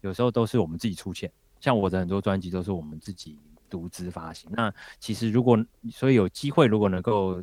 [0.00, 1.30] 有时候都是我们自己出钱。
[1.60, 3.38] 像我的很多专辑都是我们自己
[3.70, 4.50] 独资发行。
[4.52, 7.42] 那其实如果所以有机会，如果能够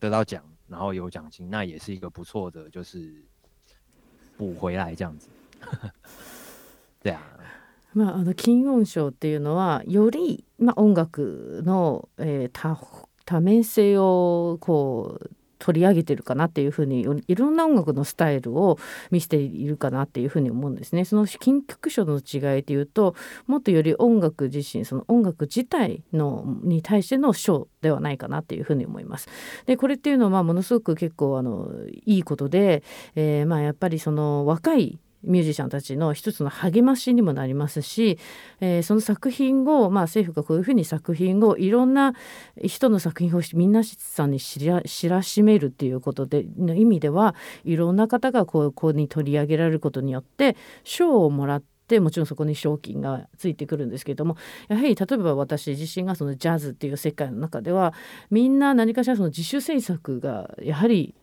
[0.00, 0.42] 得到奖。
[0.67, 3.23] 然后有奖金，那也是一个不错的，就是
[4.37, 5.29] 补回来这样子。
[7.01, 7.21] 对啊。
[7.95, 12.77] まあ、あの金音賞っていうのはより、まあ、音楽の、えー、多
[13.25, 15.31] 多面性をこう
[15.64, 18.78] 取り上げてるかなっていうふうにいろんな音楽のスタイルを
[19.10, 21.06] 見せているかなっていうふうに思うんですね。
[21.06, 23.14] その金曲賞の違いでいうと
[23.46, 29.30] もっとより音楽自身その音楽自体のに対しての賞ではないかなっていうふうに思います。
[29.64, 31.70] でこれっていうのはものすごく結構あの
[32.04, 32.82] いいことで、
[33.14, 38.18] えー、まあやっぱりその若いミュージシャンたちの一つの励ましにもなりますし、
[38.60, 42.14] えー、その作品を、まあ、政府がこういうふうに作品をいろんな
[42.62, 47.34] 人の作品をみんなさんに知ら知らしめるっていうことでの意味では
[47.64, 54.36] いろんな方がこうこうに取り上げられることによって賞をもらってもちろんそこに賞金がついてくるんですけれども
[54.68, 57.94] やはり例えば私自身がそのジャズっていう世界の中では
[58.30, 61.14] みんな何かしらその自主制作がやはり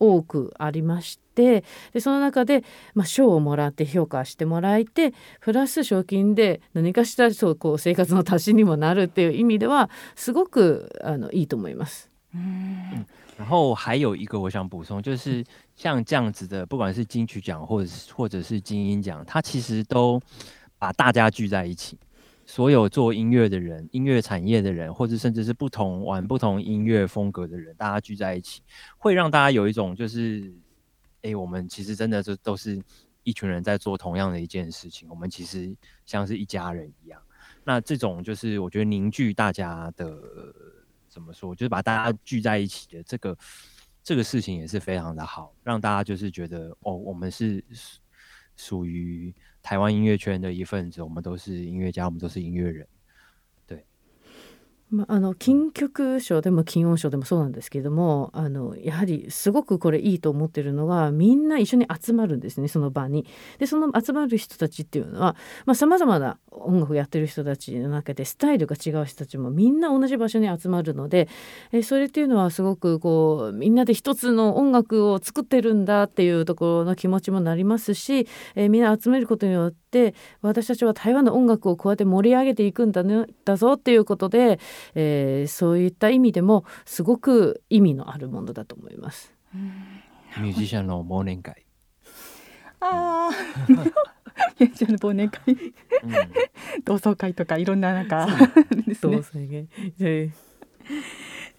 [0.00, 12.10] 多くありましてでその中で、まあ、賞をもらって評価してもらえてプラス賞金で何かしらそうこう生活の足しにもなるっていう意味ではすごくあのいいと思います。
[12.32, 13.04] 嗯，
[13.38, 15.44] 然后还有一个我想补充，就是
[15.76, 20.20] 像这样子的，不管是金曲奖或者是或者是金鹰奖，它其实都
[20.78, 21.98] 把大家聚在一起。
[22.50, 28.60] 所有做音乐的人、音乐产业的人，或者甚至是不同玩不同音乐风格的人，大家聚在一起，
[28.98, 30.52] 会让大家有一种就是，
[31.22, 32.82] 哎，我们其实真的就都是
[33.22, 35.72] 一群人在做同样的一件事情，我们其实
[36.04, 37.22] 像是一家人一样。
[37.62, 40.20] 那这种就是我觉得凝聚大家的，
[41.08, 43.38] 怎么说，就是把大家聚在一起的这个
[44.02, 47.64] 这个事情也是非常的好，让大家就是觉得哦，我们是
[48.56, 49.32] 属于。
[49.62, 52.86] 台湾音乐圈的一份子，我们都是音乐家，我们都是音乐人。
[54.90, 63.26] まあ、あの金曲賞でも金音賞でもそうなんですけれどもあのやはりすごくこれいいと思ってるのがみんな一緒に集まるんですねその場に。
[63.58, 65.36] でその集まる人たちっていうのは
[65.74, 71.28] さまざ、まな音楽やってる人たちの中でスタイルが違う人たちもみんな同じ場所に集まるので
[71.72, 78.26] えそれっていうのはすごくこうみんなで一つの音楽を作ってるんだっていうところの気持ちもなりますし
[78.56, 79.79] えみんな集めることによって
[80.42, 84.58] 私たちは台湾の音楽をこうやって盛り上げていくんだ,、ね、だぞっていうことで
[84.94, 89.32] えー、そういった意味でもすごく意味のあるものだと思います。
[90.38, 91.66] ミュージシャンの忘年会。
[92.80, 93.30] ああ、
[94.58, 95.56] ミュージシャンの忘年会、
[96.84, 98.26] 同窓会とかいろんななんか
[98.86, 99.16] ですね。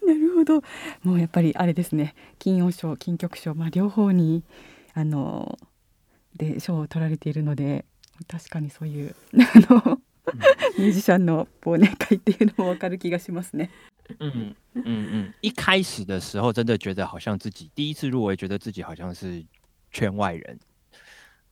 [0.04, 0.62] なるほど。
[1.02, 2.14] もうやっぱりあれですね。
[2.38, 4.42] 金音賞、金曲賞、まあ両方に
[4.94, 5.58] あの
[6.36, 7.84] で賞を取られているので、
[8.27, 10.01] 確かにそういうあの
[10.77, 13.69] ミュージシャンの忘年会っていうのもわかる気がしますね。
[14.19, 19.45] 嗯嗯嗯，一开始的时候真的觉得好像自己第一次入围，觉得自己好像是
[19.91, 20.57] 圈外人，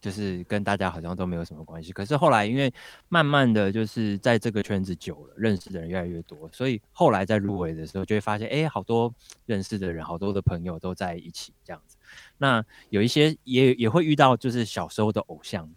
[0.02, 1.92] 就是跟大家好像都没有什么关系。
[1.92, 2.74] 可是后来因为
[3.10, 9.14] 慢慢的就是在这个圈子久了，认识的人越来越多，所以后来在入围的时候就会发现，哎，好多
[9.46, 11.98] 认识的人，好多的朋友都在一起这样子。
[12.38, 15.70] 那有一些也也会遇到，就是小时候的偶像。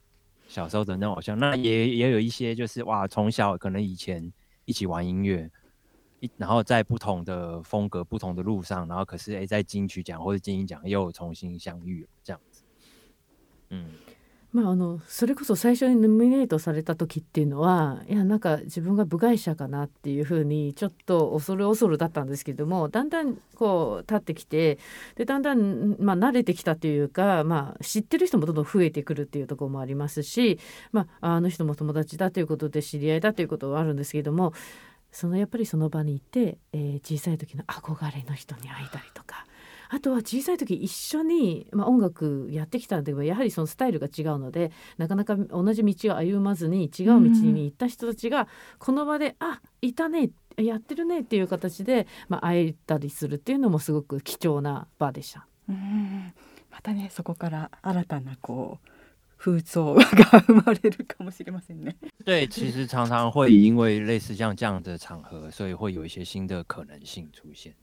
[0.53, 4.31] 小时候的那种偶像，那也也有一些，就是哇，从小可能以前
[4.65, 5.49] 一起玩音乐，
[6.19, 12.63] 一然后在不同的风格、不同的路上，然后可是哎，在金曲奖或者金鹰奖又重新相遇了，这样子，
[13.69, 13.89] 嗯。
[14.53, 24.77] まあ、あのそれこそ最初にノミネートされた時っていうのはいやなんか自分が部外者かなっていうふうにちょっと恐る恐るだったんですけどもだんだんこう立ってきて
[25.15, 30.59] でだんだん、まあ、慣れてきたというか、まあ、知ってる人もどんどん増えてくるっていうところもありますし、
[30.91, 34.53] まあ、あの人も友達だということで知り合いだということはあるんですけども
[35.11, 39.47] そのやっぱりその場にいて、えー、小さい時の憧れの人に会えたりとか。
[39.95, 48.47] あとは小さい時一緒に、まあ、音楽やってきたんでやはりそのスタイルが違うのでなかなか同じ道を歩まずに違う道に行った人たちが
[48.79, 55.45] この場で「あいたねやってるね」っていう形で、まあ、会えたりするっていうのもすごく貴重な場でした。
[55.69, 56.33] うん
[56.71, 58.87] またねそこから新たなこう
[59.37, 60.01] 風潮が
[60.47, 61.97] 生まれるかもしれませんね。
[62.25, 67.75] 对，其实常常会因为类似像这样的场合，所以会有一些新的可能性出现。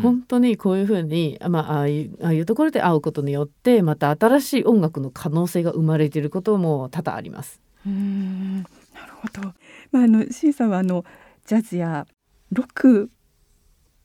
[0.00, 2.08] 本当にこういうふうに、まあ、ああい
[2.40, 7.60] うところで会うことによってまた新しい音楽の可能性が生まれていることも多々あります。
[7.86, 8.62] うん。
[8.62, 8.64] な
[9.06, 9.52] るほど、
[9.90, 11.04] まあ、あの C さんはあの
[11.46, 12.06] ジャズや
[12.52, 13.10] ロック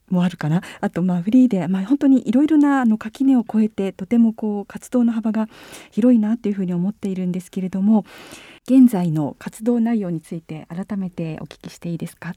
[0.09, 0.61] もあるかな？
[0.79, 5.47] あとまあフリーで、まあ、本当にいろいろなあの垣根を越えてとてもこう活動の幅が
[5.91, 8.05] 広いなというふうに思っているんですけれども
[8.69, 12.33] 現在の活動内容について改めてお聞きしていいですか？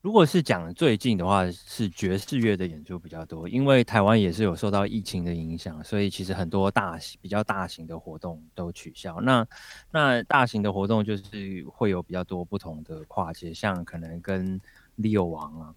[0.00, 9.20] 如果是讲最近的话，是爵士乐的演出比较多，因为台湾也是有受到疫情的影响，所以其实很多大型、比较大型的活动都取消。
[9.20, 9.44] 那
[9.90, 14.60] 那大型的活动就是会有比较多不同的跨界，像可能跟
[14.98, 15.74] Leo 王啊，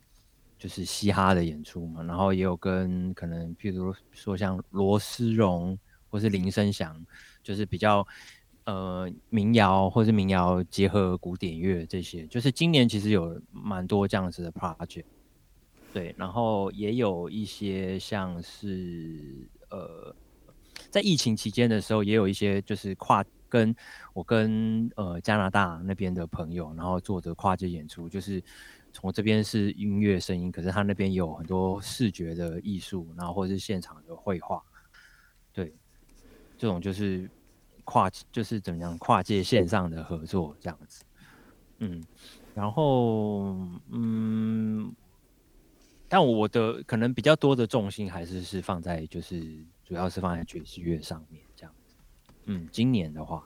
[0.60, 5.76] 就是嘻哈的演出嘛，然后也有跟可能譬如说像罗思荣
[6.12, 7.04] 或是林声祥，
[7.42, 8.08] 就是比较。
[8.72, 15.04] 呃，民谣或是民谣结合古典乐这些，就是今年其实有蛮多这样子的 project，
[15.92, 20.16] 对，然后也有一些像是呃，
[20.90, 23.76] 在疫情期间的时候，也有一些就是跨跟
[24.14, 28.42] 我跟呃加拿大那边的朋友，然后做的跨界演出，就是
[28.94, 34.64] 从这边是音乐声音，可是他那边有很多视觉的艺术，然后或者是现场的绘画，
[35.52, 35.74] 对，
[36.58, 37.30] 这种就是。
[37.82, 41.04] 跨就是怎么样跨界线上的合作这样子，
[41.80, 42.04] 嗯，
[42.54, 43.58] 然后
[43.90, 44.94] 嗯，
[46.08, 49.42] 但我的可能比较多的重心还是是放在就是
[49.84, 51.96] 主要是放在爵士乐上面这样子。
[52.46, 53.46] 嗯，今年的话。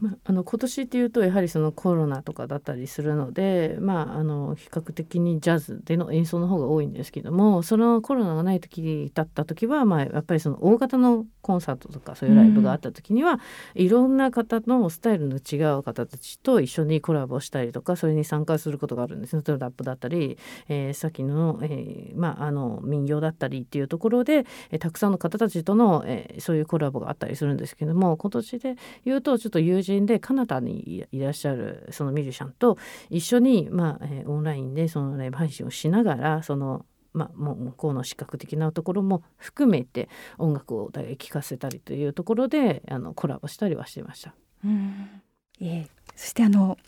[0.00, 13.40] まあ、あの今年っていうとやはりそのコロナとかだったりするので、まあ、あの比較的にジャズでの演奏の方が多いんですけどもそのコロナがない時だった時は、まあ、やっぱりその大型のコンサートとかそういうライブがあった時には、
[13.74, 19.36] うん、いろんな方のスタイルの違う方たちと一緒にコラボしたりとかそれに参加することがあるんです。
[19.36, 20.38] ねラップだったり、
[20.68, 32.78] えー、さっきの,、えーまあ、あの民謡だったりっていうところで、えー、たくさんの方たちとの、えー、そういうコラボがあったりするんですけども今年で言うとちょっと友人でカナダにいらっしゃるそのミュージシャンと
[33.08, 40.08] 一緒に、まあえー、オンラインでそのライブ配信をしながらそのまあ、もう向こうの視覚的なところも含めて
[40.38, 44.34] 音楽をお互い聴かせたりというところであのコラボしたりはしてました。
[44.64, 45.22] うん
[45.60, 46.78] えー、そしてあの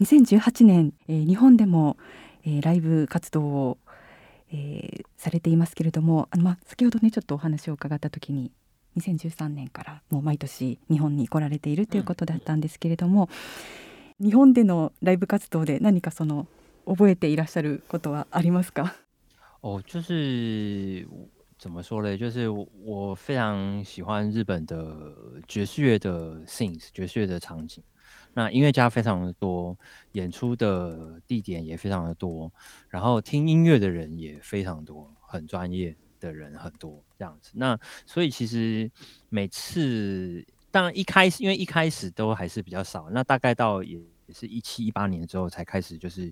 [0.00, 1.96] 2018年、えー、日本でも、
[2.44, 3.78] えー、ライブ活動を、
[4.52, 8.52] えー、されていますけれどもあの、まあ、先ほどねちょっとお話を伺った時に
[8.98, 13.28] 2013年からもう毎年日本に来られているということだったんですけれども、
[14.20, 16.46] うん、日本でのライブ活動で何かその
[16.86, 18.94] 覚えていらっしゃることはありますか？
[19.62, 21.06] 哦，就是
[21.58, 22.16] 怎么说嘞？
[22.16, 25.14] 就是我非常喜欢日本的
[25.46, 27.84] 爵士乐的 scenes，爵士乐的场景。
[28.32, 29.76] 那音乐家非常的多，
[30.12, 32.50] 演出的地点也非常的多，
[32.88, 37.50] 然后听音乐的人也非常多，很专业的人很多这样子。
[37.54, 38.88] 那所以其实
[39.28, 46.30] 每次，当然一开始，因为一开始都还是比较少，那大概到也也是一七一八年之后才开始，就是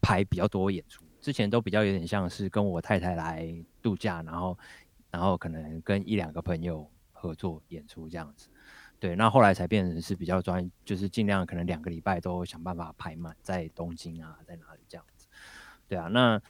[0.00, 1.04] 排比较多演出。
[1.20, 3.52] 之前都比较有点像是跟我太太来
[3.82, 4.56] 度假，然后，
[5.10, 8.48] 然后可能跟一两个朋友合作演出这样子，
[9.00, 9.16] 对。
[9.16, 15.26] 那后来才变成是比较专，就是尽量可能两个礼拜都想办法排满，在东京啊，在哪里这样子，
[15.88, 16.06] 对啊。
[16.06, 16.40] 那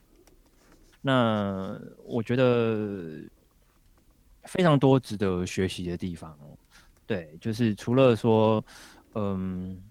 [1.08, 3.22] 那我觉得
[4.44, 6.38] 非常多值得学习的地方，
[7.06, 8.62] 对，就是除了说，
[9.14, 9.82] 嗯。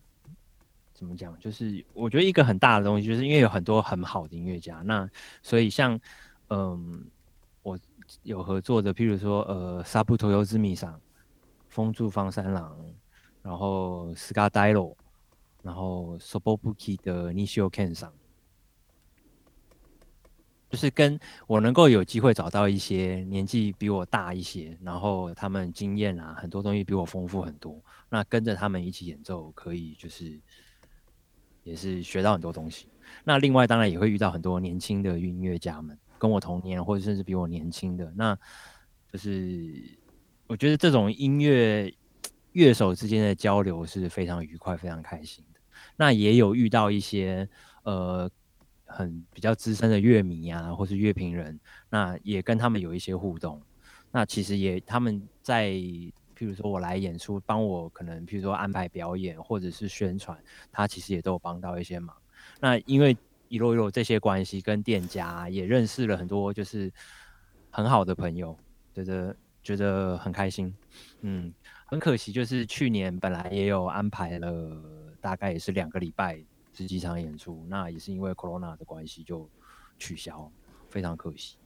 [0.99, 1.37] 怎么讲？
[1.39, 5.07] 就是我觉得一个很大的东西，就是因为有很多很好的音乐家，那
[5.43, 5.99] 所以像
[6.49, 7.05] 嗯，
[7.61, 7.77] 我
[8.23, 10.99] 有合作的，譬如说呃，沙布头油之米上，
[11.69, 12.75] 风住方三郎，
[13.43, 14.97] 然后斯卡戴罗，
[15.61, 18.11] 然后 Sobobuki 的 Nishio Ken 上，
[20.69, 30.39] 就是跟我能够有机会找到一些年纪比我大一些，然后他们经验啊，很多东西比我丰富很多，那跟着他们一起演奏，可以就是。
[31.63, 32.87] 也是学到很多东西。
[33.25, 38.09] 那另外当然也会遇到很多年轻的音乐家们，跟我同年或者甚至比我年轻的。
[38.15, 38.33] 那
[39.11, 39.73] 就是
[40.47, 41.93] 我觉得这种音乐
[42.53, 45.59] 乐手之间的交流是非常愉快、非常开心的。
[45.97, 47.49] 那也有遇到一些
[47.83, 48.31] 呃
[48.87, 51.59] 很比较资深的乐迷啊，或是乐评人，
[51.89, 53.61] 那也跟他们有一些互动。
[54.11, 55.73] 那其实也他们在。
[56.39, 60.37] 譬如说我来演出，帮我可能譬如说安排表演或者是宣传，
[60.71, 62.15] 他其实也都有帮到一些忙。
[62.59, 63.17] 那因为
[63.47, 66.93] 一路一路这些关系，跟店家也认识了很多就是
[67.71, 68.55] 很好的朋友，
[68.93, 70.71] 觉得觉得很开心。
[71.21, 71.51] 嗯，
[71.87, 74.79] 很可惜就是去年本来也有安排了，
[75.19, 76.39] 大概也是两个礼拜
[76.77, 79.49] 十几场演出，那也是因为 corona 的关系就
[79.97, 80.51] 取消，
[80.91, 81.57] 非常可惜。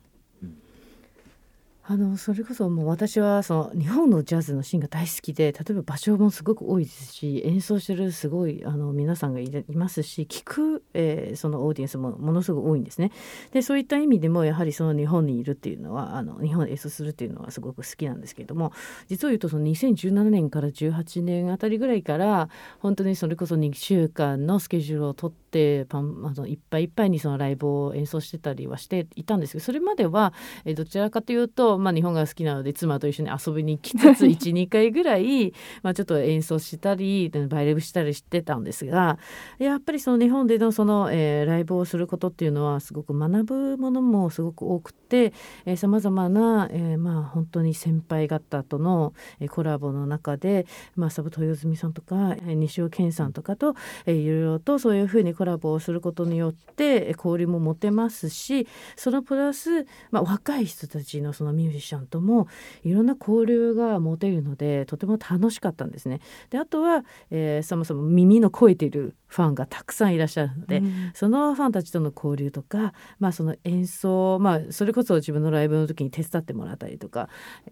[1.84, 13.12] あのそれこそもう私はその日本のジャズのシーンが大好きで例えば場所もすごく多いですし演奏してるすごいあの皆さんがいますし聞く、えー、そのオーディエンスもものすごく多いんですね。
[13.52, 18.74] でそういった意味でもやはりその日本にいるっていうのはあの日本で演奏するっていうのはすごく好きなんですけれども
[19.08, 35.54] 実を言うとその2017年から18年あたりぐらいから本当にそれこそ2週間のスケジュールを取ってパンあのいっぱいいっぱいにそのライブを演奏してたりはしていたんですけどそれまでは、えー、どちらかというとまあ、日本が好きなので妻と一緒に遊びに来つつ 12回ぐらい
[35.84, 39.18] まあちょっと演奏したりバイレブしたりしてたんですが
[39.60, 45.34] やっぱりその日本でのその、えー、ライブをすることっていうのはすごく学ぶものもすごく多くて
[45.76, 50.66] さまざまな、えー、まあ本当に先輩方との、えー、コラボの中で、
[50.96, 62.48] まあ、サブ豊泉さんとか、えー、西尾健さんとかと、えー、いろいろとそういうふうにコラボをすることによって交流も持てますしそのプラス、まあ、若い人たちのそのミュージシャンとも
[62.84, 66.20] いろんな交流が持てるのでとても楽しかったんですね。
[66.50, 77.30] であとは、えー、そもそも耳の肥えているファンがたくさんいらっしゃるので、うんそのファンたちとの交流とか、まあ、その演奏、まあ、それこそ自分のライブの時に手伝ってもらったりとか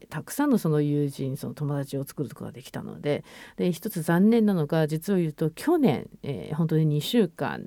[0.09, 3.23] たくさんのその友人その友達を作ることができたので
[3.57, 7.65] で一つ残念なのが実を言うと去年、えー本当に2週間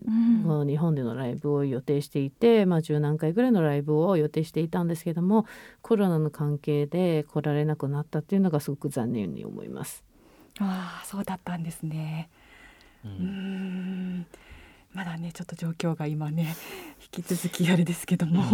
[0.62, 5.46] う日本でのライブを予定していて、まあ、十何回ぐらいのライブを予定していたんですけども
[5.80, 10.04] コロナの関係で来られなくなったっていうのがすごく残念に思います。
[10.58, 12.28] ああそうだったんですね。
[13.04, 14.26] うん
[14.92, 16.54] まだねちょっと状況が今ね
[17.16, 18.44] 引き続きあれですけども、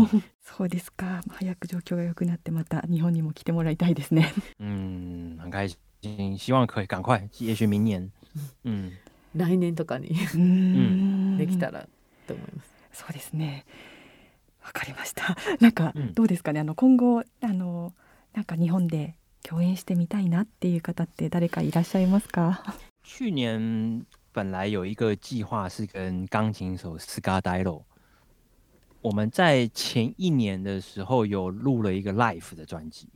[0.43, 4.33] そうですか早く状況が良くなってまた日本にも来てもらいたいですね。
[4.61, 5.69] 嗯， 很开
[6.01, 8.11] 心，希望可以赶快，也许明年。
[8.65, 8.93] 嗯，
[9.35, 11.89] 来年とかにうーん できたら
[12.29, 12.71] と思います。
[12.93, 13.65] そうですね。
[14.65, 15.37] わかりました。
[15.61, 16.61] なんかうんどうですかね。
[16.61, 17.95] あの今後あの
[18.33, 22.63] なんか日本で共演してみたいなっていう方って誰かいらっしゃいますか？
[23.03, 27.85] 去年本来有一个计划是跟钢琴手 Scar d i l o
[29.01, 33.09] 我们在前一年的时候有录了一个 live 的专辑，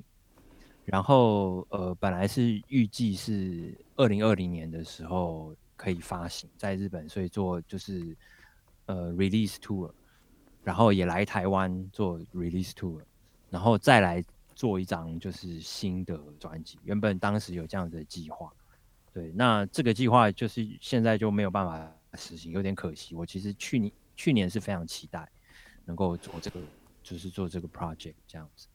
[0.84, 8.16] 然后呃，本来是预计是二零二零年的时候可以发行在日本，所以做就是
[8.86, 9.90] 呃 release tour，
[10.62, 13.00] 然后也来台湾做 release tour，
[13.50, 16.78] 然后再来做一张就是新的专辑。
[16.84, 18.52] 原本当时有这样的计划，
[19.12, 23.14] 对，那这个计划就是现在就没有办法实行，有点可惜。
[23.14, 25.28] 我其实去年去年是非常期待
[25.84, 26.60] 能够做这个，
[27.02, 28.68] 就是做这个 project 这样子。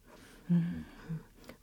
[0.50, 0.86] うん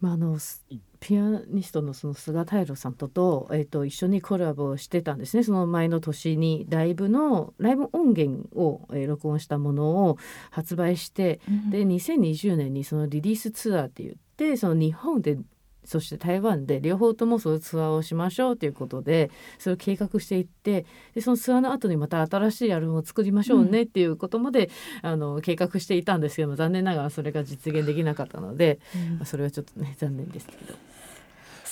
[0.00, 0.62] まあ、あのす
[1.00, 5.42] ピアニストのその菅太郎さんとと,、えー、と一緒にコラボをしてたんですね。
[5.42, 10.18] その前の年にライブのライブ音源を、えー録音したものを
[10.50, 15.38] 発売してで2020年にそのリリースツアーって言ってその日本で
[15.84, 24.70] そして台湾で両方ともそのツアーをしましょうということでそれを計画していってでそのツアーの後にまた新しいアルバムを作りましょうねっていうことまで、
[25.02, 28.78] あの計画していたんですけども残念ながらそれが実現できなかったので、
[29.18, 30.74] まあそれはちょっとね残念ですけど。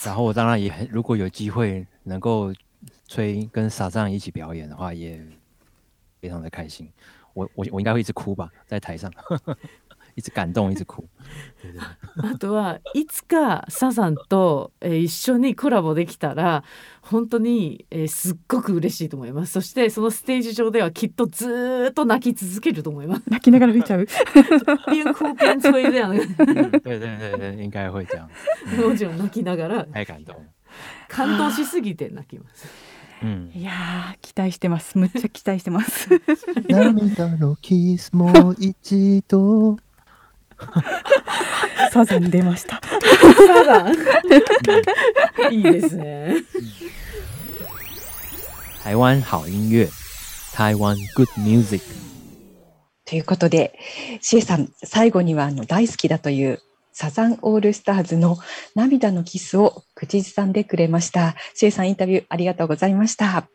[0.05, 2.53] 然后我当然也很，如果有机会能够
[3.07, 5.25] 吹跟傻藏一起表演的话，也
[6.21, 6.91] 非常的开心。
[7.35, 9.11] 我我我应该会一直哭吧，在台上，
[10.17, 11.05] 一直感动，一直哭。
[12.23, 16.65] あとはいつかサザンと、えー一緒にコラボできたら
[17.01, 19.53] 本当に、えーすっごく嬉しいと思います。
[19.53, 23.23] そしてそのステージ上ではきっとずーっと泣き続けると思います。
[23.29, 24.07] 泣きながら吹いちゃう。
[24.91, 28.29] 边哭边吹这样嗯对对对对，应该会这样。
[28.89, 29.19] もちろん。
[29.19, 30.39] 泣きながら太感动了。
[31.09, 32.67] 感動しすぎて泣きます
[33.23, 34.99] 嗯，いやー期待してます。
[34.99, 36.09] むっちゃ期待してます。
[36.69, 39.79] 涙のキスもう一度。
[41.93, 42.81] サザン出ました。
[43.47, 43.95] サザン
[45.53, 46.37] いいですね
[48.85, 49.89] 台湾好音乐，
[50.55, 51.85] 台湾 good music。
[53.05, 53.79] ということで、
[54.21, 56.61] シエさん、最後にはあの大好きだという
[56.93, 58.39] サザンオールスターズの
[58.75, 61.37] 涙のキスを口ずさんでくれました。
[61.55, 63.49] シエさん、インタビューありがとうございました。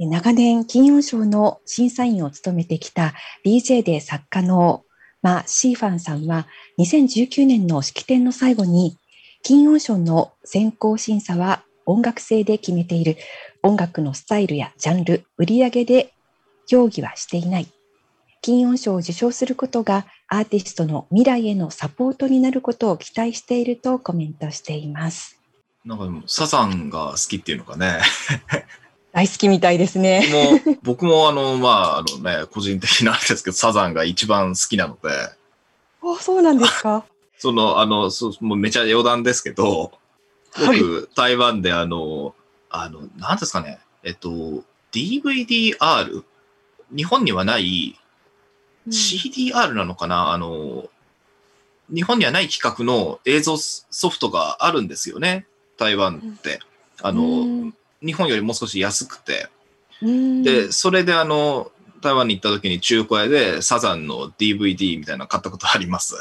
[0.00, 3.14] え長年、金音賞の審査員を務めてきた
[3.46, 4.82] DJ で作家の
[5.24, 6.46] マ・シーファンさんは、
[6.78, 8.98] 2019年の式典の最後に、
[9.42, 13.16] 金音賞の選考審査は音楽性で決めている。
[13.62, 16.12] 音楽のスタイルやジャンル、売り上げで
[16.66, 17.68] 協議はしていない。
[18.42, 25.40] 金音賞を受賞することがアーティストの未来へのサポートになることを期待しているとコメントしています。
[25.86, 28.00] なんかでもサザンが好きっていうのかね。
[29.14, 30.26] 大好きみたいですね。
[30.64, 35.08] もう僕もあの、まあ、あのね、個人的なんですけど、サザンが一番好きなので、
[36.02, 37.04] あ、そうなんですか。
[37.38, 39.92] その、あの、そうもうめちゃ余談ですけど、
[40.58, 42.34] 僕、台湾であの、
[42.70, 46.24] あの、なんですかね、えっと、DVDR、
[46.90, 47.96] 日本にはない、
[48.88, 50.32] CDR なのかな？
[50.32, 50.90] あの、
[51.88, 55.46] 日本にはない企画の映像ソフトがあるんですよね、
[55.78, 56.58] 台湾って。
[57.00, 57.72] あの、
[58.04, 59.48] 日本よりもう少し安くて。
[60.02, 66.16] で、それであの、台湾に行った時に中古屋でサザンの DVD みたいなの買ったことあります。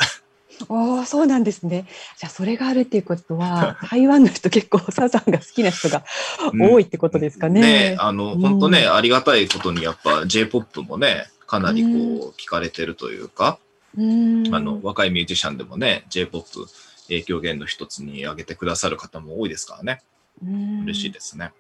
[0.70, 1.88] ああ、そうなんですね。
[2.18, 6.06] じゃあ、それがあるっていうことは、 台湾の人結構サザンが好きな人が
[6.54, 7.62] 多いってことですかね。
[7.62, 13.60] ねあの、うん本当ね、ありがたいことにやっぱ J-POP もね、かなりこう、聞かれてるというか、
[13.98, 16.68] うんあの、若いミュージシャンでもね、J-POP
[17.08, 20.02] 影響源の一つに挙げてくださる方も多いですからね。
[20.44, 21.52] うん嬉しいですね。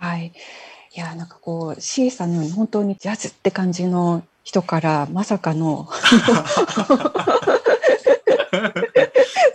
[0.00, 0.32] はい。
[0.96, 5.88] いや、なんかこう、シエさんのように本当にジャズって感じの人から、まさかの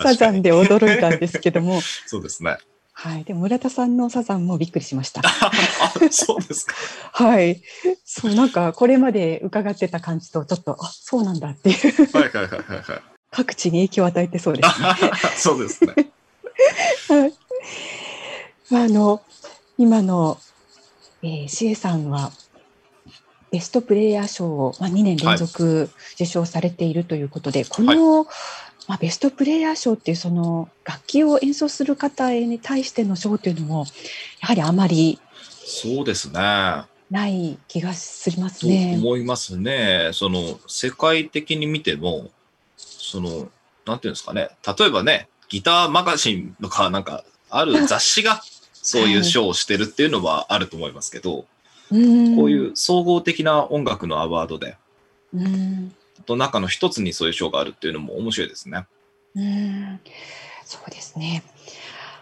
[0.01, 2.57] サザンで驚いたんですけども、そうですね。
[2.93, 3.23] はい。
[3.23, 5.21] でも村田さんのサザンもびっくりしました。
[5.25, 5.51] あ、
[6.11, 6.75] そうですか。
[7.11, 7.61] はい。
[8.05, 11.77] そう、なんかこれまで伺ってた感じとちょっと、あ、そうなんだっていう、
[12.13, 13.01] はいはいはいはいはい。
[13.31, 14.87] 各地に影響を与えてそうですね。
[15.35, 15.93] そうですね。
[17.09, 17.33] はい。
[18.69, 19.21] まああの、
[19.77, 20.39] 今の、
[21.21, 22.31] えー、シエさんは、
[23.51, 28.25] ベストプレイヤー賞を、まあ、2年連続受賞されているということで、この、
[28.87, 33.85] まあ、ベストプレイヤー賞っていうその楽器を演奏する方に対しての賞というのも
[34.41, 35.19] やはりあまり
[35.65, 36.39] そうですね。
[37.09, 38.95] ない気がしますとね。
[38.99, 40.11] 思いますね。
[40.13, 42.29] その、世界的に見ても、
[42.77, 43.49] その、
[43.85, 44.49] なんていうんですかね。
[44.77, 48.43] 例えばね、ギターマガジンとか、なんか、ある雑誌が
[48.87, 51.45] そういう賞をしてるっていうのはあると思いますけど、
[51.91, 54.77] うんこういう総合的な音楽のアワードで、
[55.33, 55.91] うん
[56.27, 58.85] と中の一つにそういう賞があるっていうのも面白いですね。
[59.35, 59.99] うん
[60.65, 61.43] そうですね。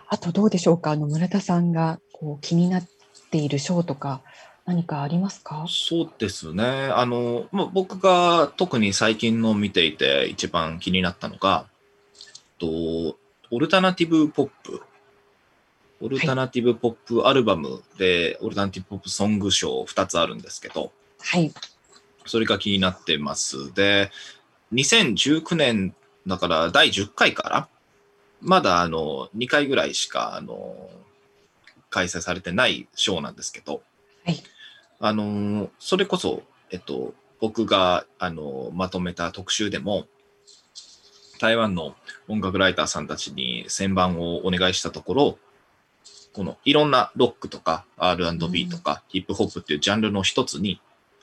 [0.07, 0.91] あとどうでしょうか？
[0.91, 2.87] あの村田さんがこう気になっ
[3.29, 4.21] ている賞とか
[4.65, 5.65] 何かありますか？
[5.67, 6.63] そうですね。
[6.63, 11.65] あの、まあ、僕が特に最近の見ていて一番気になったのが、
[12.57, 12.67] と
[13.51, 14.81] オルタナティブポップ。
[16.03, 20.91] オルタナティブポップアルバムで、オルタナティブポップソング賞2つあるんですけど、
[21.21, 21.53] はい。
[22.25, 23.73] それが気になってます。
[23.73, 24.11] で、
[24.73, 25.95] 2019年
[26.27, 27.67] だから第10回から、
[28.41, 30.89] まだあの2回ぐらいしかあの
[31.89, 33.81] 開催されてない賞なんですけど、
[34.25, 34.43] はい
[34.99, 40.07] あのそれこそ、えっと、僕があのまとめた特集でも、
[41.39, 41.95] 台湾の
[42.27, 45.37] 音楽ライターさんたちに選番をお願いしたところ、
[46.33, 50.81] このいろんなロックとか R&B とかヒップホップっていうジャンルの一つに、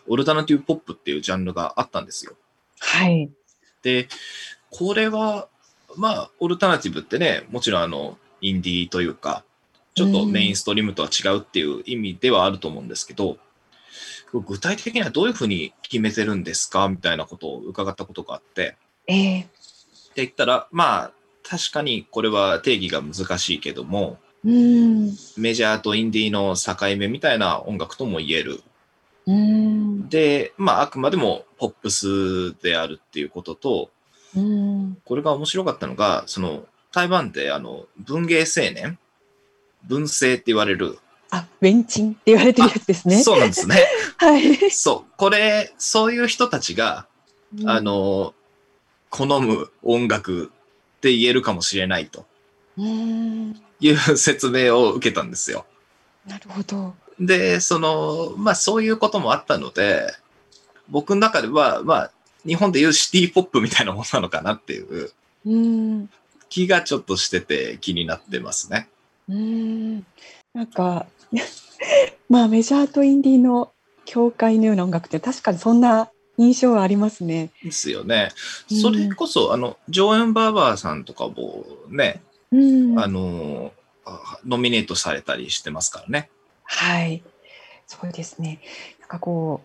[0.08, 2.32] オルタナティブポップっていうジャンルがあったんですよ。
[2.78, 3.30] はい。
[3.82, 4.08] で、
[4.70, 5.48] これは、
[5.96, 9.44] まあ、オルタナティブってね、もちろんあの、インディーというか、
[9.94, 13.38] ちょっとメインストリームとは違うっていう意味ではあると思うんですけど、
[14.32, 16.88] 具体的にはどういうふうに決めてるんですか？
[16.88, 18.76] みたいなことを伺ったことがあって、
[19.08, 19.50] えー、って
[20.16, 24.29] 言ったら、まあ、確かにこれは定義が難しいけども、うん。
[24.44, 28.62] メジャーとインディーの境目みたいな音楽とも言える。
[29.26, 30.08] うん。
[30.08, 33.90] で、まあ、あくまでもポップスであるっていうことと、
[34.34, 34.98] うん。
[35.04, 38.98] これが面白かったのが、その、台湾であの、文芸青年
[39.84, 40.98] 文青って言われる。
[41.30, 43.22] あ、ウェンチンって言われてるやつですね。
[43.22, 43.84] そうなんですね。
[44.18, 44.70] はい。
[44.70, 45.12] そう。
[45.16, 47.06] これ、そういう人たちが、
[47.66, 48.34] あ、の、
[49.10, 50.52] 好む音楽
[50.98, 52.24] って言えるかもしれないと
[52.78, 53.60] うん。
[53.80, 55.66] いう説明を受けたんですよ。
[56.26, 56.94] なるほど。
[57.18, 60.06] で、その、まあそういうこともあったので、
[60.88, 62.10] 僕の中では、まあ、
[62.46, 65.10] 日本でいうシティポップみたいなものなのかなっていう
[65.46, 66.10] うん。
[66.48, 68.88] 気がちょっとしてて気になってますね。
[69.28, 70.06] うん。
[70.52, 71.06] なんか、
[72.28, 73.72] まあメジャーとインディーの
[74.04, 77.50] 境界のような音楽って確かにそんな印象はありますね。
[77.62, 78.32] ですよね。
[78.70, 82.22] うんそれこそ、あの、ジョーエン・バーバーさんとかもね、
[82.52, 82.98] うん。
[82.98, 83.72] あの、
[84.04, 86.30] あノミネートされたりしてますからね。
[86.64, 87.22] はい。
[87.86, 88.60] そうですね。
[89.00, 89.62] なんかこ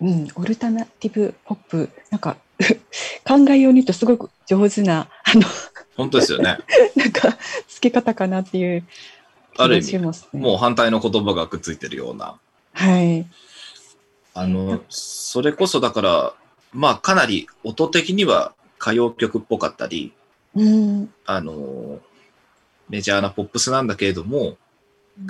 [0.00, 2.36] う、うん、オルタナティブポップ、なんか
[3.26, 5.42] 考えようにとすごく上手な、あの、
[5.96, 6.58] 本当ですよね。
[6.96, 7.36] なんか
[7.68, 8.86] 付け方かなっていう
[9.56, 9.98] ある意味。
[10.32, 12.38] もう反対の言葉がくっついてるような。
[12.72, 13.26] はい。
[14.34, 16.34] あの、それこそだから、
[16.72, 20.12] まあかなり音的には歌謡曲っぽかったり、
[20.54, 21.14] うん。
[21.24, 22.00] あの、
[22.88, 24.56] メジャーなポップスなんだけれども、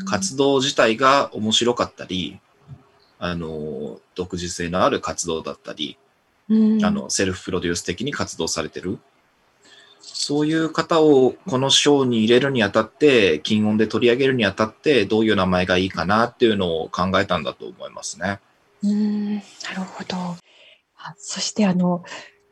[0.07, 2.41] 活動自体が面白かったり、
[3.19, 5.97] あの、独自性のある活動だったり、
[6.49, 8.99] うんあの、セルフプロデュース的に活動されてる。
[10.01, 18.41] そういう方をこの賞に入れるにあたって、金音で取り上げるにあたって、どういう名前がいいかなっていうのを考えたんだと思いますね。
[18.83, 19.41] うん、な
[19.77, 20.17] るほど。
[20.97, 22.05] あそしてあの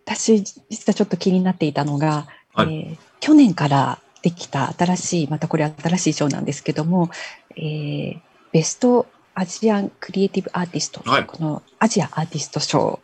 [0.05, 2.75] 私実はちょっと気になっていたのが、はい。
[2.75, 7.11] えー去年からできた新しいまたこれ新しい賞なんですけども、
[7.57, 8.21] えー
[8.53, 11.25] ベストアジアンクリエイティブアーティスト、はい。
[11.27, 13.01] このアジアアーティスト賞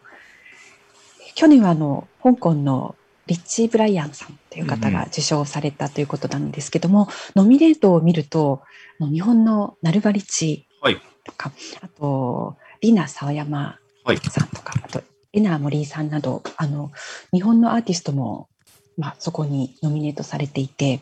[1.35, 5.01] 去年はあの香港のリッチー・ブライアンさんという方うんうん。
[5.01, 8.63] が受賞されたということなんですけども、ノミネートを見ると
[9.01, 11.01] 日本のナルバリチはい。
[11.25, 14.17] とか、あとリナ沢山はい。
[14.19, 16.93] さんとか、あと、エナ森井さんなど、あの、
[17.33, 18.49] 日本のアーティストも、
[18.97, 21.01] まあ、そこにノミネートされていて、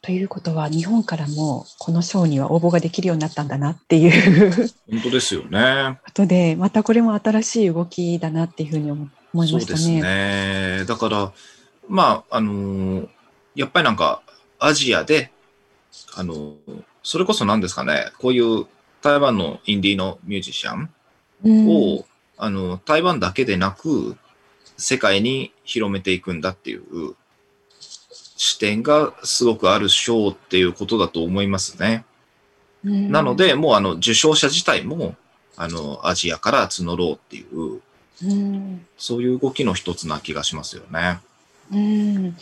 [0.00, 5.98] ということは、日本からもこの賞には応募ができるようになったんだなっていう本当ですよね。
[6.04, 10.02] ことで、またこれも新しい動きだなっていうふうに思思いそうですましたね。
[10.78, 10.84] ね。
[10.86, 11.32] だから、
[11.88, 13.08] まあ、あのー
[13.54, 14.22] やっぱりなんか、
[14.58, 15.30] アジアで
[16.14, 16.56] あの、
[17.02, 18.66] それこそ何ですかね、こういう
[19.02, 20.90] 台湾のインディーのミュージシャン
[21.44, 22.04] うんを、
[22.38, 24.16] あの、台湾だけでなく、
[24.76, 27.14] 世界に広めていくんだっていう
[28.36, 32.04] 視点がすごくある賞っていうことだと思いますね。
[32.84, 35.14] うんなので、もうあの、受賞者自体も、
[35.56, 37.80] あの、アジアから募ろうっていう、
[38.24, 41.18] うんそういう動きの一つな気がしますよね。
[41.72, 42.36] うん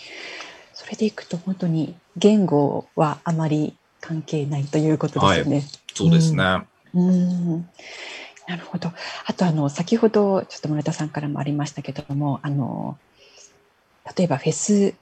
[0.74, 5.64] それでいくと本当に言語はあまり関係ないということですよね。
[5.94, 6.62] そうですね。
[6.94, 7.68] うん
[8.46, 8.90] なるほど。
[9.26, 12.98] あとあの先ほどちょっと村田さんからもありましたけども、あの
[14.16, 14.94] 例えばフェス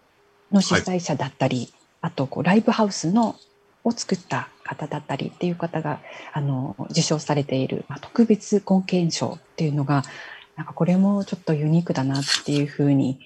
[0.52, 3.36] の主催者だったり、あとこうライブハウスの
[3.84, 6.00] を作った方だったりっていう方が
[6.32, 10.02] あの受賞されている、まあ、特別貢献賞っていうのが
[10.56, 13.20] なんかこれもちょっとユニークだなっていうふうに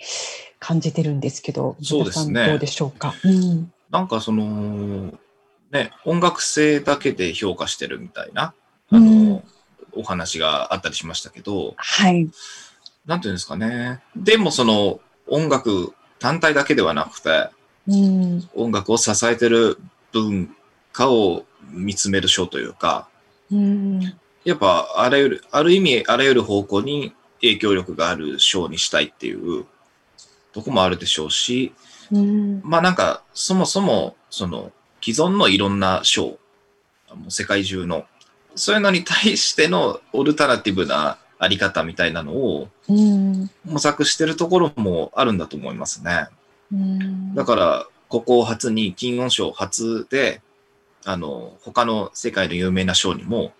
[0.58, 3.14] 感じてるんですけど、そうですねどうでしょうか？
[3.24, 5.12] うんなんかその、
[5.70, 8.54] ね、音楽性だけで評価してるみたいな、
[8.90, 9.42] あの、うん
[9.94, 12.26] お話があったりしましたけど、はい。
[13.04, 14.00] なんていうんですかね。
[14.16, 17.50] でもその音楽単体だけではなくて、
[17.88, 19.76] うん音楽を支えてる
[20.12, 20.54] 文
[20.92, 23.08] 化を見つめる賞というか、
[23.50, 24.00] うん
[24.44, 29.66] やっぱあらゆる、ある意味あらゆる方向に影響力がある賞にしたいっていう
[30.52, 31.72] とこもあるでしょうし、
[32.10, 36.38] うんまあなんか、そもそも、その、既存のいろんな賞、
[37.28, 38.04] 世界中の、
[38.54, 46.28] そういうのに対してのオルタナティブなあり方みたいなのをうん模索してるところもあるんだと思いますね。
[46.72, 50.40] うんだから、ここを初に金音賞初で、
[51.04, 53.52] あの、他の世界の有名な賞にも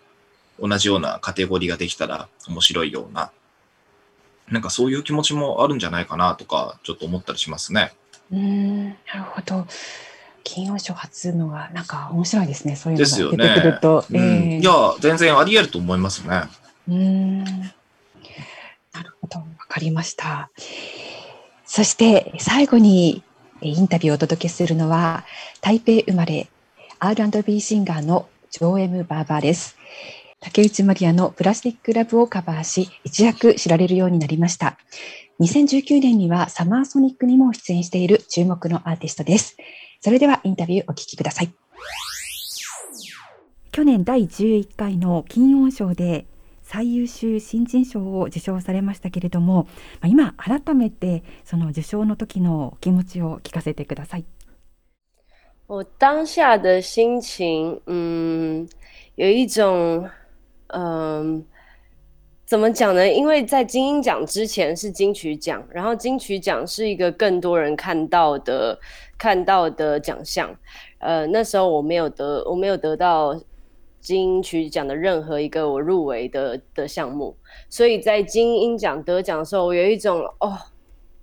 [0.61, 3.33] 同じようなカテゴリーができたら面白いような、
[4.49, 7.93] なんかそういう気持ちもあるんじゃないかなとか、ちょっと思ったりしますね。
[8.31, 9.67] うんなるほど。
[10.45, 12.77] 金曜賞初のはなんか面白いですね。
[12.77, 14.05] そういうですよのが出てくねると。。
[14.09, 16.43] うんええいや、全然あり得ると思いますね。
[16.89, 20.51] うんなるほど、わかりました。
[21.65, 23.23] そして最後に
[23.63, 25.25] インタビューをお届けするのは
[25.61, 26.49] 台北生まれ
[26.99, 29.77] R&B シンガーのジョーエム・バーバーです。
[30.41, 34.77] 竹内まりやのプラスティックラブをカバーし一躍知られるようになりました。
[35.41, 39.57] 2019年にはサマーソニックにも出演している注目のアーティストです。
[40.01, 41.53] それではインタビューお聞きください。
[43.71, 46.27] 去年第11回の金音賞で
[46.73, 49.67] 最優秀新人賞を受賞されましたけれども、
[50.01, 54.25] まあ今改めてその受賞の時の気持ちを聞かせてください。
[55.67, 58.67] 我当下的心情，嗯，
[59.17, 60.09] 有一种，
[60.69, 61.45] 嗯，
[62.47, 63.07] 怎么讲呢？
[63.07, 68.79] 因为在金鹰奖之前是金曲奖，然后金曲奖是一个更多人看到的
[69.19, 70.49] 看到的奖项。
[71.01, 73.39] 呃，那时候我没有得，我没有得到
[74.03, 77.37] 金曲奖的任何一个我入围的的项目，
[77.71, 80.59] 所以在金鹰奖得奖的时候，我有一种哦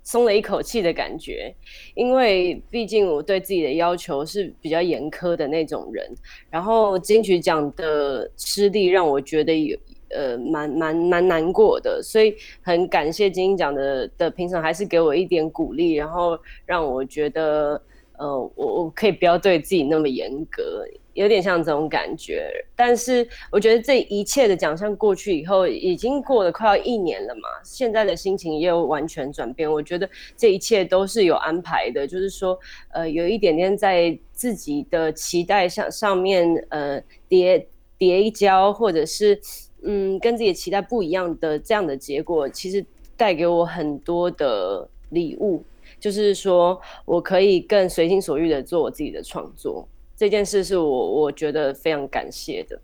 [0.01, 1.53] 松了一口气的感觉。
[1.93, 6.09] 因为毕竟我对自己的要求是比较严苛的那种人，
[6.49, 9.77] 然后金曲奖的失利让我觉得有
[10.11, 17.79] 呃蛮蛮蛮难过的，所以很感谢金鹰奖的的评审还是给我一点鼓励，然后让我觉得
[18.19, 22.51] 呃我我可以不要对自己那么严格，有点像这种感觉。
[22.75, 29.71] 但是我觉得这一切的奖项过去以后，已经过了快要一年了嘛，现在的心情也有完全转变。
[29.71, 32.59] 我觉得这一切都是有安排的，就是说，
[32.91, 37.67] 呃，有一点点在自己的期待上上面，呃，叠
[37.97, 39.39] 叠一跤，或者是
[39.83, 45.63] 嗯，跟自己的期待不一样的这样的结果，其实带给我很多的礼物。
[45.99, 52.79] 就是说我可以更随心所欲的做我自己的创作，这件事是我我觉得非常感谢的。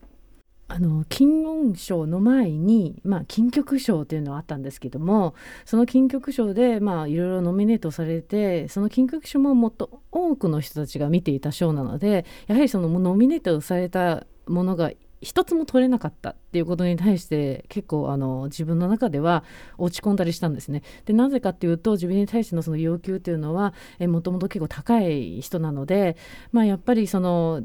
[0.68, 14.92] あの金音賞の前に、まあ、金曲賞っていうのはあったんですけどもその金曲賞でまあいろいろノミネートされてその金曲賞ももっと多くの人たちが見ていた賞なのでやはりそのノミネートされたものが
[15.26, 19.44] 一つも取れなかったっていうことに対して結構あの自分の中では
[19.80, 20.84] 落ち込んだりしたんですね。
[21.06, 26.16] でなぜかっていうと自分に対してのその要求っていうのはもともと結構高い人なので、
[26.52, 27.64] まあ、やっぱりその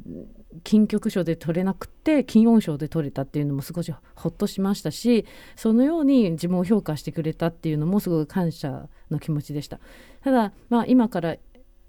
[0.65, 9.79] 金曲賞で取れなくて金音賞で取れたっていうのも少しほっとしましたしそのように自分を評価してくれたっていうのもすごく感謝の気持ちでした
[10.25, 11.37] ただ、まあ、今から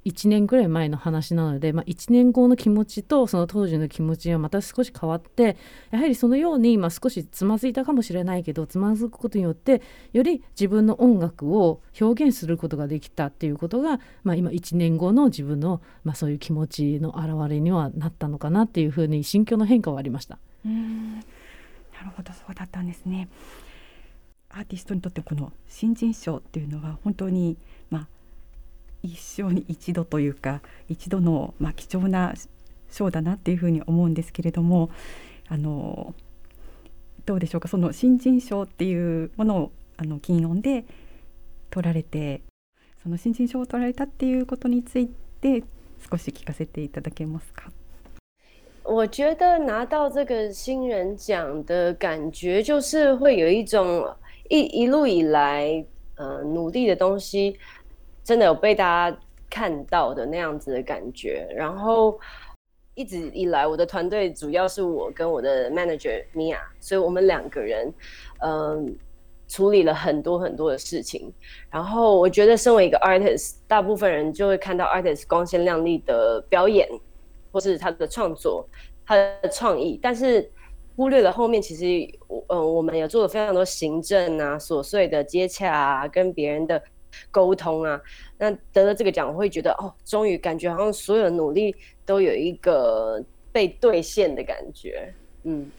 [0.06, 5.58] 1年ぐらい前の話なので、まあ、1年後の気持ちとその当時の気持ちはまた少し変わって
[5.92, 9.82] やはりそのように、ま、少しつまずいたかもしれないけどつまずくことによって
[10.14, 20.40] より自分の音楽を表現することができたっていうことが、まあ、今1年後の自分の、まあ、そういう気持ちの表れにはなったのかなっていうふうに心境の変化はありました。
[20.66, 21.20] うん
[22.02, 23.30] なるほどそうだったんですね。
[24.50, 27.58] アーティストにとってこの新人賞っていうのは本当に
[29.04, 32.34] 一生に一度というか一度の、まあ、貴重な
[32.90, 34.90] 賞だなっていうふうに思うんですけれども
[35.48, 36.14] あの
[37.26, 40.86] どうでしょうかその新人賞っていうものをあの金音で
[41.70, 42.42] 取られて
[43.04, 45.64] その新人賞を取られたっていうことについて
[46.10, 47.72] 少し聞かせていただけますか？
[48.84, 54.04] 我觉得拿到这个新人奖的感觉，就是会有一种
[54.50, 55.86] 一一路以来，
[56.16, 57.56] 呃，努力的东西，
[58.24, 59.18] 真的有被大家
[59.50, 61.48] 看到的那样子的感觉。
[61.56, 62.20] 然后
[62.96, 67.94] 一直以来，我的团队主要是我跟我的 manager Mia，所以我们两个人，
[68.40, 68.96] 嗯，
[69.48, 71.34] 处理了很多很多的事情。
[71.70, 76.88] 然后我觉得，身为一个 artist，大部分人就会看到 artist 光鲜亮丽的表演，
[77.52, 78.68] 或是他的创作、
[79.06, 80.50] 他的创意，但是。
[80.98, 86.80] 忽略了后面，其实我呃，我们也做了非常多行政啊、琐碎的接洽啊、跟别人的
[87.30, 88.02] 沟通啊。
[88.38, 95.70] 那得了这个奖，我会觉得哦，终于感觉好像所有的努力都有一个被兑现的感觉，嗯。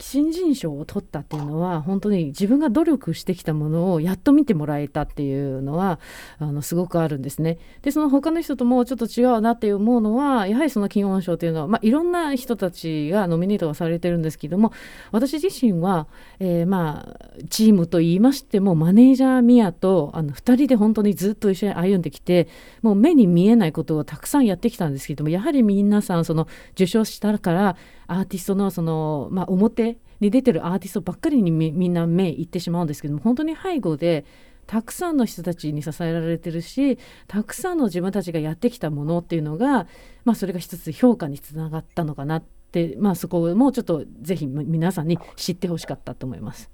[0.00, 5.98] 新人賞を取ったっていうのは本当に自分が努力してきたものをやっと見てもらえたっていうのは
[6.38, 7.58] あのすごくあるんですね。
[7.82, 14.72] でその他の人ともちょっと違うなって思うのはやはりその金音賞っていうのは、まあ、いろんな人たちがノミネートがされてるんですけども
[15.10, 16.06] 私自身は、
[16.38, 22.46] えー、まあチームといいましてもマネージャーミヤとあの2人で本当にずっと一緒に歩んできて
[22.82, 27.76] もう目に見えないことをたくさんやってきたんですけどもやはり皆さんその受賞したから
[28.08, 34.24] アーティストのその、まあ、表に出てるアーティストばっかりにみんな目いってしまうんですけども本当に背後で
[34.66, 39.86] たくさんの人たちに支えられてるしたくさんの自分たちがやってきたものっていうのが、
[40.24, 46.70] まあ、それが一つ評価につながったのかなって、まあ、そこもちょっとぜひ皆さんに知ってほしかったと思います。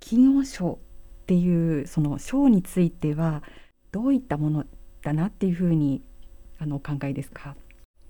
[0.00, 0.78] 金音賞
[1.22, 3.42] っていうその賞については
[3.92, 4.64] どういったもの
[5.02, 6.02] だなっていうふうに
[6.58, 7.56] あのお考えですか？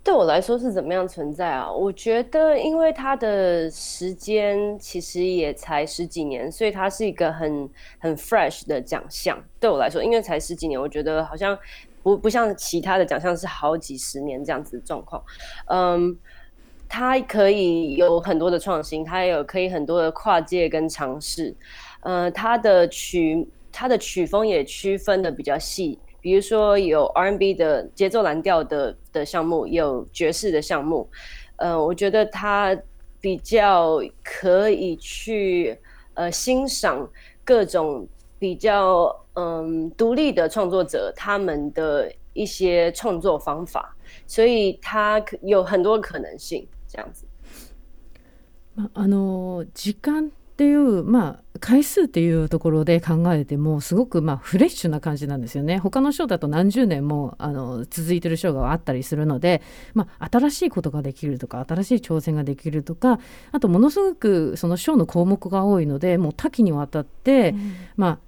[0.07, 1.69] 对我来说是怎么样存在啊？
[1.69, 9.37] 我觉得，因为它的时间其实也才十几年，所以它是一个很很 fresh 的奖项。
[9.59, 11.59] 对我来说，因为才十几年，我觉得好像
[12.03, 15.21] 不不像其他的奖项是好几十年这样子的状况。
[15.65, 16.17] 嗯，
[16.87, 21.53] 它可以有很多的创新，它有可以很多的跨界跟尝试。
[21.99, 25.99] 呃，它的曲它的曲风也区分的比较细。
[26.27, 31.09] 比如说有 R&B 的节奏蓝调的的项目，有爵士的项目。
[31.55, 32.77] 呃，我觉得它
[33.21, 35.79] 比较可以去
[36.15, 37.09] 呃欣赏
[37.45, 38.05] 各种
[38.37, 43.95] 比较嗯独立的创作者他们的一些创作方法，
[44.27, 47.25] 所以它有很多可能性这样子。
[48.93, 55.77] あの時間っていうまあ回数っていうところで考えてもすごくまあフレッシュな感じなんですよね。
[55.77, 59.61] 他の賞だと何十年もあの続いてる賞があったりするので、
[59.93, 63.19] まあ、新しいことができるとか新しい挑戦ができるとか
[63.51, 68.19] あとものすごくその賞の項目が多いのでもう多岐にわたって、うん、まあ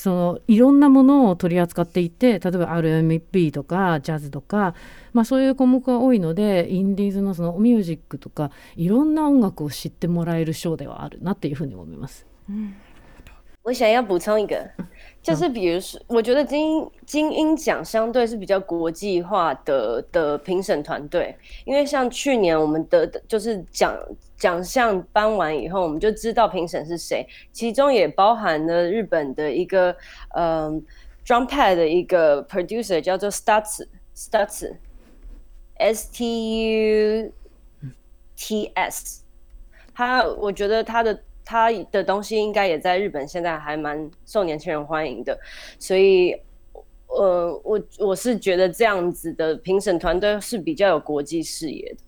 [0.00, 4.74] そのいろんなものを取り扱っていて例えば RMB とかジャズとか、
[5.12, 12.26] まあ、そういう項目が多いのでインディーズのそのミュージックとかいろんな音楽を知ってもらえるショーではあるなっていうふうに思います。
[12.48, 12.74] 嗯，
[13.62, 14.68] 我想要补充一个，
[15.22, 21.34] 就是比如说，我觉得金金鹰奖相对是比较国际化的的评审团队，
[21.64, 23.96] 因为像去年我们的就是奖
[24.44, 29.96] 奖项颁完以后，我们就知道评审是谁，其中也包含了日本的一个
[30.36, 30.84] 嗯
[31.24, 34.76] drum pad 的一个 producer 叫做 Stats Stats
[35.78, 37.32] S T U
[38.36, 39.22] T S，
[39.94, 41.18] 他我觉得他的。
[41.46, 45.38] 他的东西应该也在日本，现在还蛮受年轻人欢迎的，
[45.78, 46.34] 所以，
[47.08, 51.98] 呃，我我是觉得这样子的评审团队是比较有国际视野的。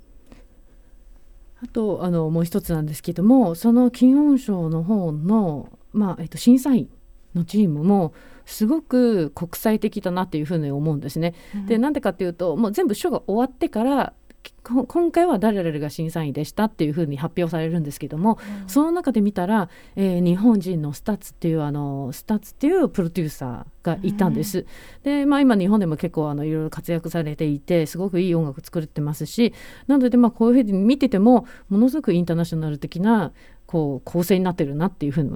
[1.63, 6.89] あとあのもう一つなんですけども、その金音賞の方のまあえっと審査員
[7.35, 8.13] のチームも
[8.45, 11.35] すごく国際的だなっていうふうに思うんですね。
[11.55, 14.13] うん、でなんでかっていうともう全部賞が終わってから
[14.62, 24.61] 今回は誰々が審査員でしたっていうふうに発表されるんですけども、うん、その中で見たら、えー、日本人の STUTS っていうあの STUTS っていうプロデューサーがいたんです。
[24.61, 29.55] うん、で、まあ、今日本でも結構あのいろいろ活躍されていてすごくいい音楽作ってますし
[29.86, 33.32] なのでまあこういうふうに見ててもものすごくインターナショナル的な
[33.66, 35.30] こう構成になってるなっていうふうに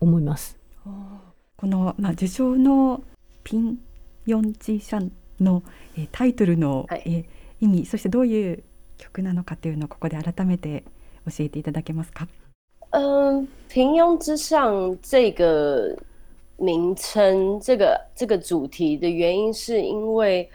[0.00, 0.58] 思います。
[1.56, 3.02] この、まあ、受賞の
[3.44, 3.78] ピン・
[4.26, 5.62] ヨンジシャンの、
[5.96, 7.24] えー、タイトルの、はい、えー、
[7.59, 8.63] 意味そしてどういう
[8.97, 10.83] 曲なのかというのをここで改めて
[11.25, 12.27] 教えていただけますか。
[12.91, 15.97] 嗯，平庸之上这个
[16.57, 20.49] 名称，这个这个主题的原因，是因为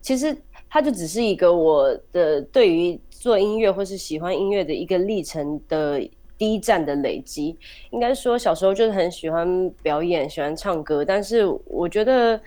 [0.00, 0.36] 其实
[0.68, 6.00] 它就只是一个我的对于做音乐或是喜欢音乐的一个历程的
[6.36, 7.56] 第一站的累积。
[7.90, 12.40] 应该说，小时候就是很喜欢表演，喜欢唱歌，但是我觉得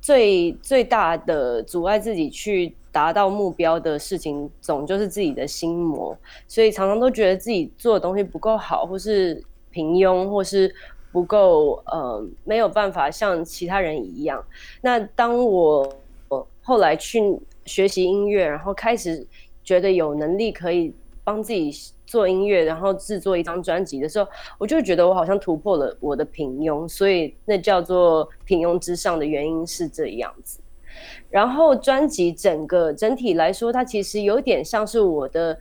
[0.00, 2.74] 最最大的阻碍自己去。
[2.97, 6.17] 达到目标的事情，总就是自己的心魔，
[6.47, 9.39] 所以常常都觉得自己做的东西不够好，或是
[9.69, 10.73] 平庸，或是
[11.11, 14.43] 不够呃没有办法像其他人一样。
[14.81, 15.95] 那当我
[16.63, 17.21] 后来去
[17.65, 19.23] 学习音乐，然后开始
[19.63, 20.91] 觉得有能力可以
[21.23, 21.71] 帮自己
[22.07, 24.27] 做音乐，然后制作一张专辑的时候，
[24.57, 30.57] 我就觉得我好像突破了我的平庸，所以那叫做平庸之上的原因是这样子。
[31.37, 35.55] 然后专辑整个整体来说，它其实有点像是我的，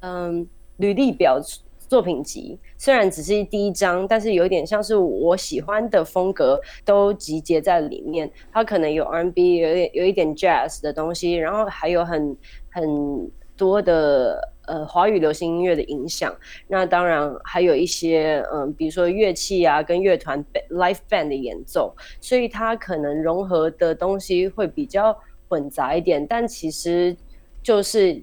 [0.00, 0.46] 嗯，
[0.78, 1.38] 履历表
[1.86, 2.58] 作品集。
[2.78, 8.30] 虽然只是第一张，但是有点像是我喜欢的风格都集结在里面。
[8.50, 12.34] 它可能有 R&B，有点有一点 Jazz 的东西，然后还有很
[12.70, 14.40] 很多的。
[14.72, 16.34] 呃，华语流行音乐的影响，
[16.66, 25.14] 那当然还有一些，嗯，比如说乐器啊，跟乐团 live band 的演奏，所以它可能融合的东西会比较
[25.46, 27.14] 混杂一点，但其实
[27.62, 28.18] 就是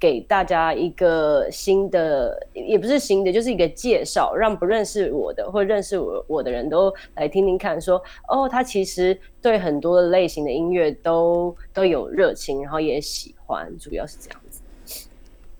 [0.00, 14.40] 给大家一个新的，也不是新的，就是一个介绍，让不认识我的或认识我我的人都来听听看，说哦，他其实对很多类型的音乐都都有热情，然后也喜欢，主要是这样。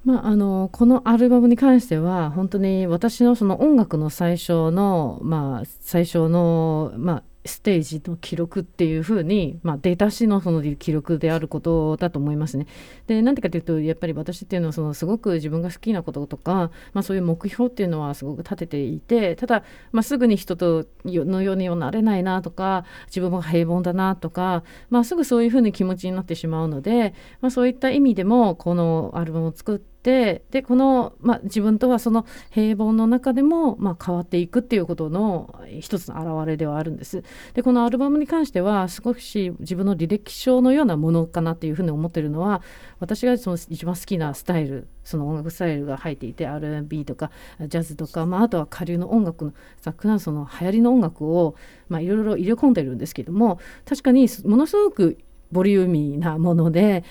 [0.05, 12.67] まあ、あのこのアルバムに関しては本当に私のその音楽の最初の、まあ、最初の、まあ、ステージの記録っていうふうに、まあ、出だしのその記録であることだと思いますね。
[13.07, 37.23] でなんでかというとやっぱり私っていうのはそのすごく自分が好きなこととか、まあ、そういう目標っていうのはすごく立てていてただ、まあ、すぐに人とのようにはなれないなとか自分も平凡だなとか、まあ、すぐそういうふうに気持ちになってしまうので、まあ、そういった意味でもこのアルバムを作ってってでこの、まあ、自分とはその平凡の中でも、まあ、変わっていくっていうことの一つの表れではあるんです。
[37.55, 42.63] でこのアルバムに関しては少し自分の履歴書のようなものかなっていうふうに思ってるのは
[42.99, 47.31] 私がその一番好きなスタイルその音楽スタイルが入っていて R&B とか
[47.61, 51.55] ジャズとか、まあ、あとは下流の音楽のザックナンその流行りの音楽を
[51.91, 55.19] いろいろ入れ込んでるんですけども確かにものすごく
[55.53, 57.05] ボリューミーなもので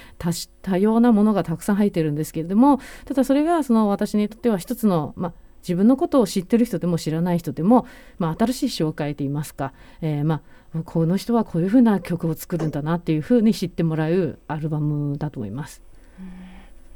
[0.62, 7.86] 多様なものがたくさん入ってるんですけれどもただそれがその私にとっては一つの、まあ、自分のことを知ってる人でも知らない人でも、
[8.18, 10.42] まあ、新しい紹介といいますか、えー、ま
[10.76, 15.82] あ、この人はこういうふうな曲を作るんだなっていうふうに知ってもらうアルバムだと思います。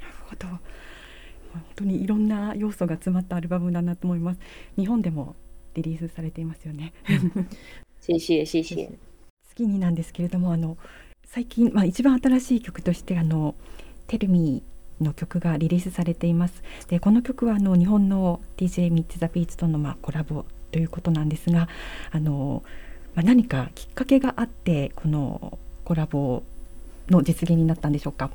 [0.01, 4.39] なるほど本当にいろんな要素が詰まったアルバムだなと思います。
[4.77, 5.35] 日本でも
[5.73, 6.93] リリースされていますよね。
[8.01, 8.91] 谢谢谢谢。
[9.55, 10.77] 次になんですけれどもあの
[11.35, 13.55] 最近、まあ、一番新しい曲としてあの
[14.07, 21.67] 「テルミー」の曲がリリースされていますでこの曲はあの日本の DJ ミッツ・ザ・ビーツとのまあコラボということなんですが
[22.13, 22.63] あの、
[23.15, 26.41] まあ、何かきっかけがあってこのコラボ
[27.09, 28.29] の実現になったんでしょうか？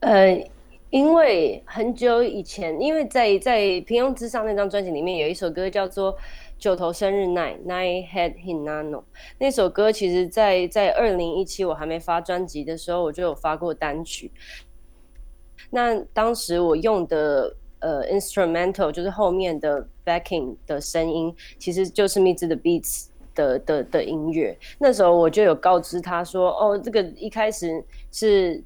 [0.00, 0.48] 呃，
[0.90, 6.16] 因为很久以前，因为在在《平庸之上》那张专辑里面有一首歌叫做。
[6.64, 9.02] 九头生日 night night head hinano
[9.36, 14.32] 那首歌，其实，在在二零一七我还没发专辑的时候，我就有发过单曲。
[15.68, 24.56] 那当时我用的呃 instrumental 就是后面的 backing 的声音，其实就是蜜汁的 beats 的的的音乐。
[24.78, 28.64] 那时候我就有告知他说，哦，这个一开始是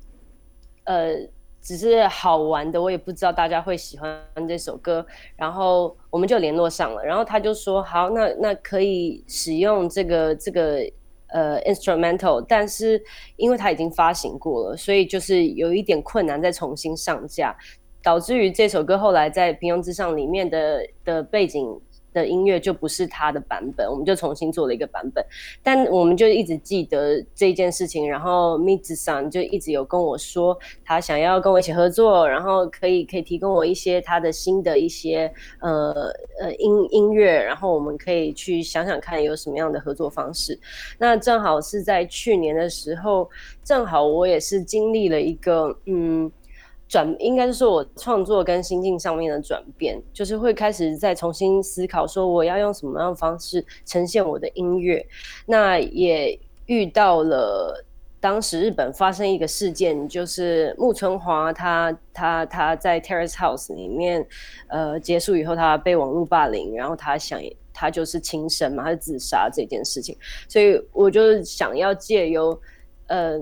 [0.85, 1.29] 呃。
[1.69, 5.05] 只是好玩的，我也不知道大家会喜欢这首歌，
[5.37, 10.79] 然后我们就联络上了，然后他就说好，那那可以使用这个这个
[11.27, 12.99] 呃 instrumental，但是
[13.37, 17.55] 因为它已经发行过了，所以就是有一点困难再重新上架，
[18.03, 21.79] 导致于这首歌后来在平庸之上里面的的背景。
[22.19, 25.25] 的音乐就不是他的版本，我们就重新做了一个版本。
[25.63, 40.59] 但我们就一直记得这件事情，然后 Miz 桑就一直有跟我说，他想要跟我一起合作，然后可以可以提供我一些他的新的一些呃呃音音乐，然后我们可以去想想看有什么样的合作方式。
[40.99, 43.29] 那正好是在去年的时候，
[43.63, 46.31] 正好我也是经历了一个嗯。
[46.89, 55.07] 转应该是说我创作跟心境上面的转变，就是会开始再重新思考，说我要用什么样的方式呈现我的音乐。
[55.45, 57.85] 那也遇到了
[58.21, 64.27] 当时日本发生一个事件，就是木村华他他他在 Terrace House 里面，
[64.69, 67.39] 呃，结束以后他被网络霸凌，然后他想
[67.75, 70.17] 他就是轻生嘛，他自杀这件事情，
[70.49, 72.59] 所以我就想要借由
[73.09, 73.39] 呃。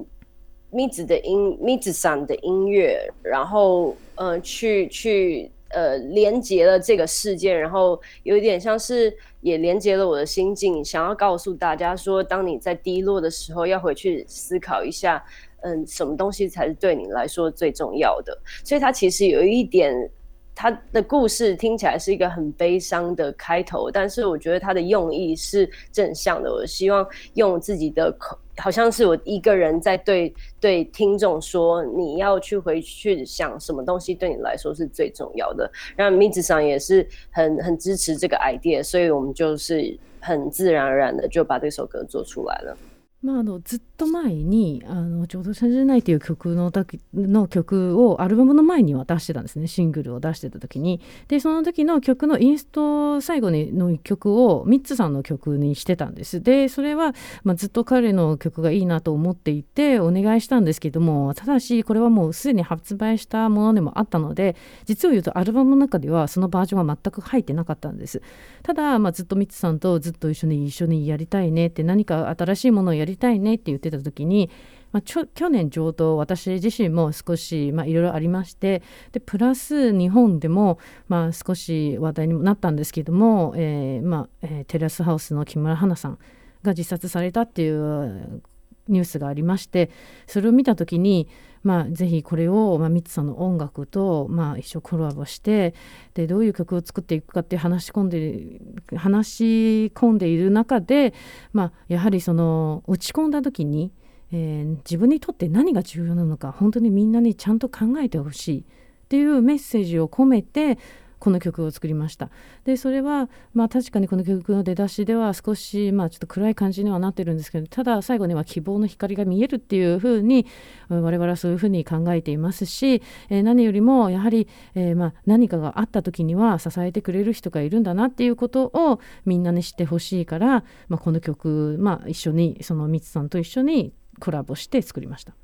[0.76, 15.24] 咪子的音，咪子上的音乐，然后呃，去去呃，连接了这个事件，然后有一点像是也连接了我的心境，想要告诉大家说，当你在低落的时候，要回去思考一下，
[15.62, 18.38] 嗯，什么东西才是对你来说最重要的。
[18.62, 20.10] 所以它其实有一点，
[20.56, 26.50] 他的故事听起来是一个很悲伤的开头，但是我觉得他的用意是正向的。
[26.50, 28.36] 我希望用自己的口。
[28.58, 35.70] 好像是我一个人在对对听众说，你要去回去想什么东西对你来说是最重要的。
[35.94, 42.74] 然后米子上也是很很支持这个 idea，所以我们就是很自然而然的就把这首歌做出来了。
[43.22, 46.70] まあ、あのずっと前にあのちょうど「チャンジない」っていう曲の
[47.14, 49.66] の曲をアルバムの前には出してたんですね。
[49.66, 51.00] シングルを出してた時に。
[51.28, 56.42] でその時の曲のインスト最後にの曲をミッツさんの曲にしてたんです。
[56.42, 68.22] でそれは、まあ、ずっと彼の曲がいいなと思っていてお願いしたんですけどもただしこれはもうすでに発売したものでもあったので実を言うとアルバムの中ではそのバージョンは全く入ってなかったんです。
[68.62, 74.50] ただ、まあ、ずっとミッツさんとずっと一緒に一緒にやりたいねって何か新しいものをやりりたいねって言ってた時に、
[74.92, 78.82] まあ、去年上等私自身も少しいろいろありまして
[79.12, 80.78] でプラス日本でも、
[81.08, 86.18] まあ、少し話題にもなったんですけども、えーまあえー、テラスハウスの木村花さん
[86.62, 88.42] が自殺されたっていう
[88.88, 89.90] ニュースがありまして
[90.26, 91.28] それを見た時に、
[91.66, 95.74] まあ、ぜひこれを、まあ、ミツさんの音楽と、まあ、一緒コラボして
[96.14, 98.60] でどういう曲を作っていくかって話し込んで
[98.96, 101.12] 話し込んでいる中で、
[101.52, 103.90] まあ、やはりその落ち込んだ時に、
[104.30, 108.64] えー、自分にとって何が重要なのか本当にみんなにちゃんと考えてほしいっ
[109.08, 110.78] ていうメッセージを込めて
[111.18, 112.30] この曲を作りました
[112.64, 120.46] でそれはまあ確かにこの曲の出だしでは少しまあちょっと暗い感じにはなってるんですけどただ最後には希望の光が見えるっていうふうに
[120.88, 135.34] 我々はそういうふうに考えていますし、えー、何よりもやはり、えー、まあ何かがあった時には支えてくれる人がいるんだなっていうことをみんなに知ってほしいから、まあ、この曲、まあ、一緒にそのミツさんと一緒にコラボして作りました。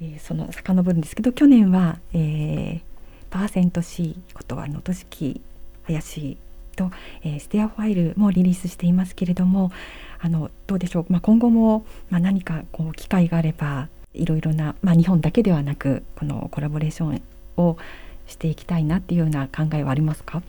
[0.00, 2.82] えー、その遡るんですけど去年は、えー、
[3.30, 5.40] パーセント C ことは能登敷
[5.84, 6.36] 林
[6.76, 6.90] と、
[7.22, 9.70] えー、ステアファイルもリリースしていますけれども
[10.18, 17.22] あのどうでしょう、まあ、今後も、まあ、何かこう機会があればいろいろな、まあ、日本だけではなくこのコラボレーション
[17.56, 17.76] を
[18.26, 20.42] していきたいなっていうような考えはありますか？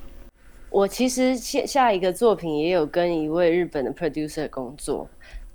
[0.69, 5.07] 我其实下下一个作品也有跟一位日本的 producer 工作，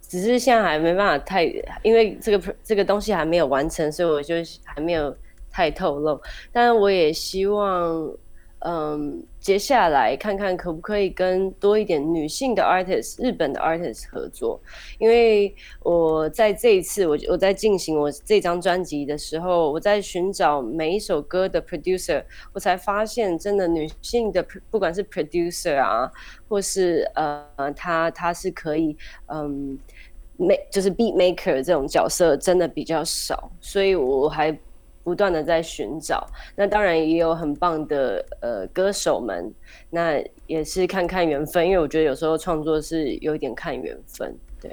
[0.06, 1.44] 只是现在还没办法太，
[1.82, 5.16] 因为这个这个东西还没有完成，所以我就还没有
[5.56, 6.20] 太透露，
[6.52, 8.12] 但我也希望，
[8.58, 14.60] 嗯，接下来看看可不可以跟多一点女性的 artist、日本的 artist 合作，
[14.98, 26.12] 因为我在这一次，我我在进行我这张专辑的时候，我在寻找每一首歌的 producer，我才发现，真的女性的不管是 producer 啊，
[26.50, 28.94] 或是呃，她她是可以，
[29.28, 29.78] 嗯
[30.36, 34.54] 美就是 beat maker 这种角色真的比较少，所以我还。
[35.06, 36.26] 不断的在寻找，
[36.56, 39.48] 那当然也有很棒的呃歌手们，
[39.88, 44.68] 那也是看看缘分，因为我觉得有时候创作是有一点看缘分，对。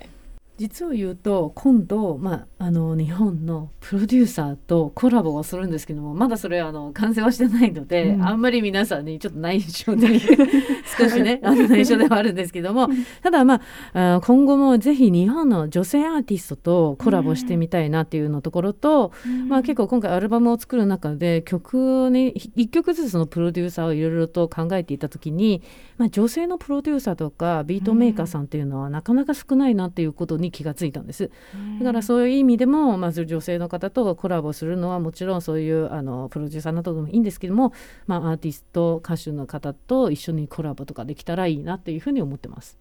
[0.58, 10.20] 実を言うと今度、まあ、あの日本のプロデューサーとコラボをするんですけどもまだそれはあの完成はしてないので、うん、あんまり皆さんにちょっと内緒で
[10.98, 12.88] 少しねあの内緒ではあるんですけども
[13.24, 13.62] ただま
[13.94, 25.64] あ今後もぜひ日本の女性アーティストとコラボしてみたいなっていうのところと、うん、まあ、結構今回アルバムを作る中で曲に1曲ずつのプロデューサーをいろいろと考えていた時に、
[26.04, 31.32] まあ、女性のプロデューサーとかビートメーカーさんっていうのはなかなか少ないなっていうことにに気がついたんです。
[31.80, 37.74] だからそういう意味でもまず女性の方とコラボするのはもちろんそういうあのプロデューサーなどでもいいんですけども、
[38.06, 42.78] まあ、アーティスト歌手の方と一緒にコラボとかできたらいいなというふうに思ってます。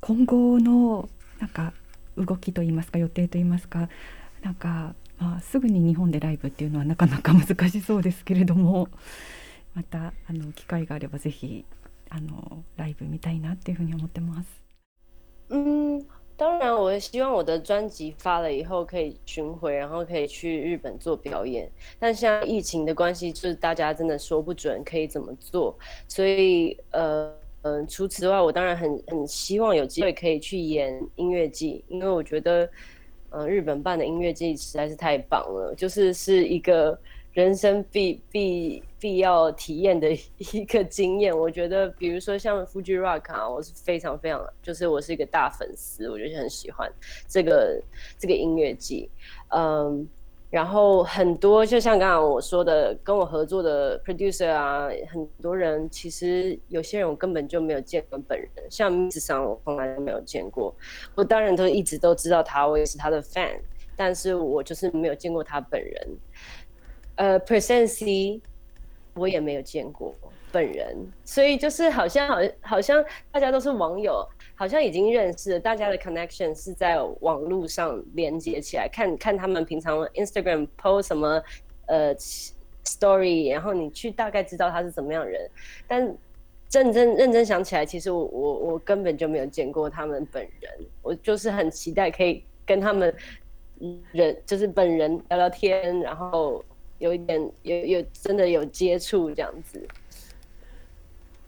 [0.00, 1.08] 今後の
[1.38, 1.72] なんか
[2.16, 3.88] 動きといいますか予定といいますか
[4.42, 8.88] なんか、まあ、すぐに日本でライブっていうのはなかなか難しそうですけれども
[9.74, 11.64] またあの機会があればぜひ
[12.09, 14.47] あのライブ見たいなっていうふうに思ってます。
[15.49, 16.05] 嗯，
[16.37, 21.69] 当然，我希望我的专辑发了以后可以巡回，然后可以去日本做表演。
[21.99, 25.77] 但像疫情的关系，就是大家真的说不准可以怎么做，
[26.07, 27.31] 所以呃
[27.63, 32.69] 嗯、呃，除此之外，我当然很很希望有机会可以去演音乐季，因为我觉得
[33.29, 36.97] 呃日本办的音乐季实在是太棒了，就是是一个。
[37.38, 46.92] 人生必必必要体验的一个经验，我觉得，比如说像 Fuji Rock 啊，我是非常非常，就是我是一个大粉丝，我就是很喜欢
[47.28, 47.80] 这个
[48.18, 49.08] 这个音乐季，
[49.54, 50.04] 嗯，
[50.50, 60.74] 然后很多就像刚刚我说的，跟我合作的 producer 啊，很多人其实有些人我根本就没有见过本人，像 Miss 上我从来都没有见过，
[61.14, 63.60] 我当然都一直都知道他，我也是他的 fan，
[63.94, 66.08] 但是我就是没有见过他本人。
[67.18, 68.40] 呃，Percent C
[69.14, 70.14] 我也没有见过
[70.52, 74.24] 本人，所以就是好像好好像大家都是网友，
[74.54, 81.42] 好像已经认识，大家的 connection 是在网络上连接起来，看看他们平常 Instagram post 什么
[81.86, 82.14] 呃
[82.84, 85.50] story，然后你去大概知道他是怎么样人，
[85.88, 86.00] 但
[86.70, 90.72] 认真认真想起来，其实我我我根本就没有见过他们本人，
[91.02, 93.12] 我就是很期待可以跟他们
[94.12, 96.64] 人就是本人聊聊天，然后。
[96.99, 99.87] 有一点有有真的有接触这样子。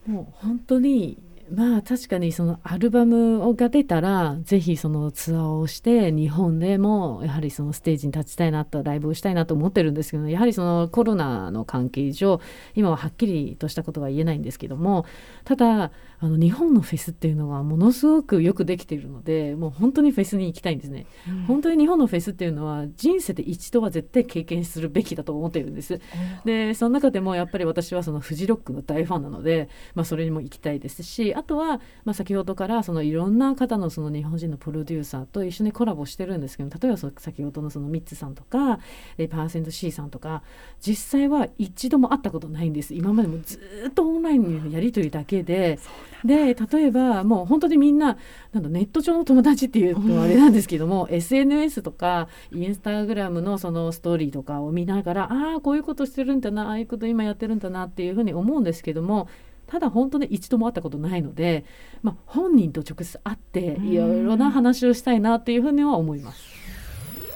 [0.06, 1.18] もう本当に
[1.53, 12.41] まあ確かにそのアルバムが出たらぜひそのツアーをして日本でもやはりそのステージに立ちたいなとライブをしたいなと思ってるんですけどやはりそのコロナの関係上
[12.75, 15.07] 今ははっきりとしたことは言えないんですけども
[15.45, 15.91] ただ
[16.23, 26.01] あの日本のフェスっていうのはものすごくよくできているのでもう本当にフェスに行きたいんですね、うん、本当に日本のフェスっていうのは人生で一度は絶対経験するべきだと思っているんです、うん、
[26.45, 40.43] でその中でもやっぱり私はそのフジロックの大ファンなので、まあ、それにも行きたいですしあとは、まあ、先ほどからそのいろんな方のその日本人のプロデューサーと一緒にコラボしてるんですけど例えばそ先ほどのそのミッツさんとかパーセント C さんとか
[40.81, 42.95] 実際は一度も会ったことないんです。
[42.95, 43.59] 今までもず
[43.89, 45.79] っとオンラインのやり取りだけで。
[46.25, 48.19] で例えばもう本当にみんな
[48.53, 59.29] なんだネット上の友達っていうとあれなんですけども、うん、SNS とかインスタグラムのそのストーリーとかを見ながらああこういうことしてるんだなああいうこと今やってるんだなっていうふうに思うんですけども
[59.71, 61.65] ただ本当に一度も会ったことないので、
[62.03, 66.43] まあ、本人と直接会っていろいろな話をしたいなっていうふうには思います。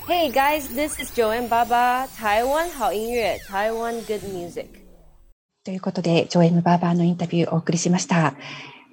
[0.09, 2.09] Hey guys, this is Joanne Baba.
[2.21, 4.69] 台湾好音乐、台湾 good music.
[5.65, 8.35] ということで、ジョエム・バーバーのインタビューをお送りしました。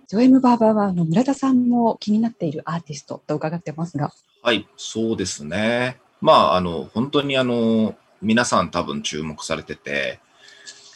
[0.07, 4.13] ジョエム・バーバーはあの村田さんも気になっているアーティストと伺ってますが。
[4.43, 5.97] はい、そうですね。
[6.21, 10.19] まあ、あの、本当にあの、皆さん多分注目されてて、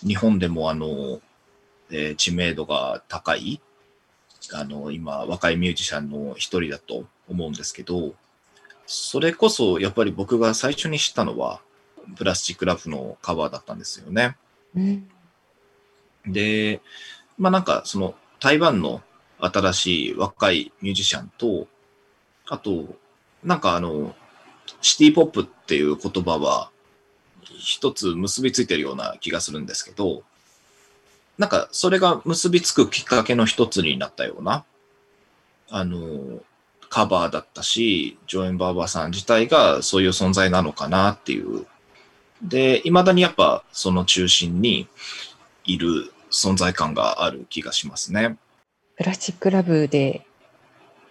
[0.06, 1.20] 日本でもあの、
[1.92, 3.62] えー、知名度が高い、
[4.54, 8.14] あの、今、若いミュージシャンの一人だと思うんですけど、
[8.86, 11.62] それこそ、やっぱり僕が最初に知ったのは、
[12.16, 14.38] プラスチックラフのカバーだったんですよね。
[14.76, 15.08] うん、
[16.28, 16.82] で、
[17.38, 19.02] まあなんか、その、台湾の
[19.40, 21.68] 新しい若いミュージシャンと、
[22.48, 22.96] あと、
[23.44, 24.16] なんかあの、
[24.82, 26.70] シティポップっていう言葉は、
[27.58, 30.24] 一つ結びついてるような気がするんですけど、
[31.38, 34.64] なんか、それが結びつくきっかけの一つになったような、
[35.70, 36.40] あの、
[36.90, 41.66] カバーだったし、ジョエン・バーバーさん自体がそういう存在なのかなっていう。
[42.42, 44.88] で、未だにやっぱその中心に
[45.66, 48.38] いる存在感がある気がしますね。
[48.98, 50.26] プラスチックラブで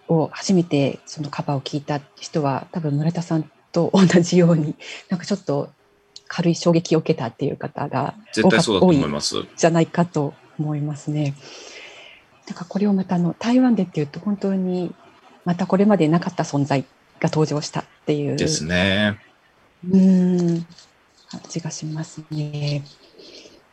[0.07, 4.75] を初めてそのカバーを聞いた人は多分村田さんと同じように
[5.09, 5.69] なんかちょっと
[6.27, 11.35] 軽い衝撃を受けたっていう方が絶対そうだと思いますじゃないかと思いますね。
[12.47, 14.93] なんかこれをまたあの台湾でっていうと本当に
[15.45, 16.83] またこれまでなかった存在
[17.19, 19.19] が登場したっていうですね。
[19.89, 20.65] うん
[21.29, 22.83] 感じがしますね。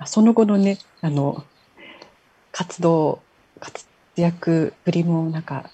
[0.06, 1.44] その後のねあの
[2.50, 3.20] 活動
[3.60, 5.70] 活躍ぶりもなんか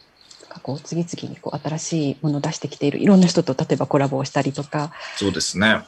[0.62, 5.82] こう次々にこう新しいものを出してきているいろんな人と例えばコラボをしたりとかそうですね、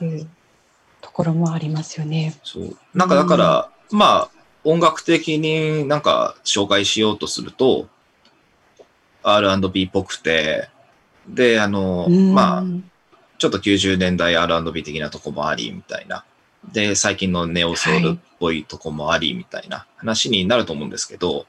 [1.01, 2.35] ところもありますよね。
[2.45, 2.77] そう。
[2.95, 4.31] なんかだから、うん、まあ
[4.65, 7.89] 音楽的になんか紹介しようとすると
[9.23, 10.69] R&B っぽくて
[11.35, 12.35] で、あの、うん。
[12.35, 12.65] まあ、
[13.39, 16.25] ちょっと90年代 R&B 的なとこもあり、みたいな。
[16.73, 21.47] で、最近のネオソウルっぽいとこもあり、みたいな話になると思うんですけど、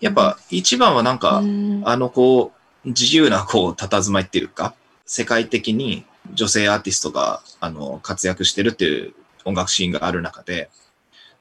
[0.00, 1.82] やっぱ一番はなんか、うん。
[1.84, 2.52] あの、こ
[2.84, 4.74] う、自由な、こう、佇まいっていうか、
[5.06, 9.14] 世界的に女性アーティストが、あの、活躍してるっていう
[9.44, 10.70] 音楽シーンがある中で、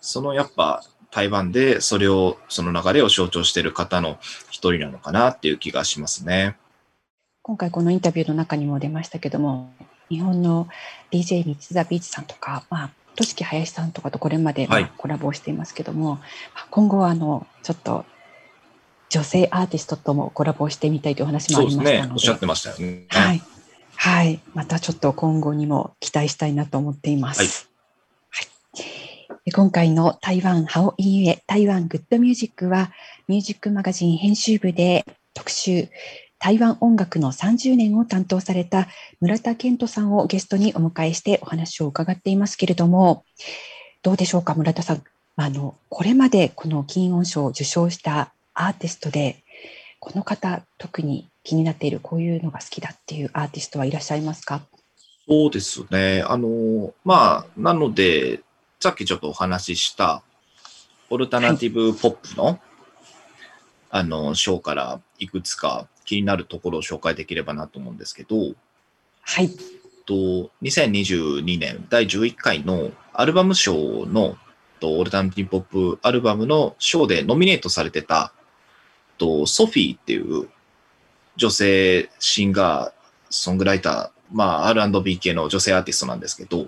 [0.01, 4.17] そのやっぱ台湾でそれを、その流れを象徴してる方の
[4.49, 6.57] 一人なのかなっていう気がしますね。
[7.45, 9.73] 今回このインタビューの中にも出ましたけども
[10.09, 10.69] 日本の
[11.11, 14.65] DJ 三ツザビーチさんとか、まあ、としき林さんとかとこれまで
[14.97, 16.21] コラボをしていますけども、ま
[16.55, 18.05] あ今後はあのちょっと
[19.09, 21.61] 女性アーティストともコラボをしてみたいというお話もあ。
[21.63, 23.05] りましたのでおっしゃってましたよね。
[23.09, 23.41] はい、
[23.95, 27.69] はい、またちょっと今後にも期待したいなと思っています。
[28.29, 28.47] はい。
[29.45, 32.91] で今回の台湾ハオインエ台湾グッドミュージックは
[33.27, 35.89] ミュージックマガジン編集部で特集
[36.39, 38.87] 台湾音楽の30年を担当された
[39.21, 43.23] 村田健人さんをゲストにお迎えしてお話を伺っていますけれども
[44.01, 45.03] どうでしょうか村田さん。
[45.35, 49.43] あのこれまでこの金音賞を受賞したアーティストで
[49.99, 54.61] この方特に気になっているこういうのが好きだっていうアーティストはいらっしゃいますか？
[55.27, 56.23] そうですね。
[56.27, 58.41] あの、まあ、なので、
[58.79, 60.21] さっきちょっとお話しした、
[61.09, 62.59] オルタナティブポップの、
[63.89, 68.35] あの、ショーからいくつか気になるところを紹介できればなと思うんですけど、
[69.21, 69.49] はい
[70.05, 74.35] と2022年第11回のアルバム賞の
[74.81, 75.61] とオルタナティブポッ
[75.95, 78.33] プアルバムの賞でノミネートされてた
[79.17, 80.49] とソフィーっていう
[81.35, 82.91] 女性シンガー、
[83.29, 86.67] ソングライター、まあ R&B 系の女性アーティストなんですけど、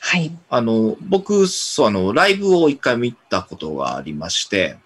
[0.00, 0.30] はい。
[0.48, 4.76] あの、僕、そう、あの、ライブを一回見たことがありまして、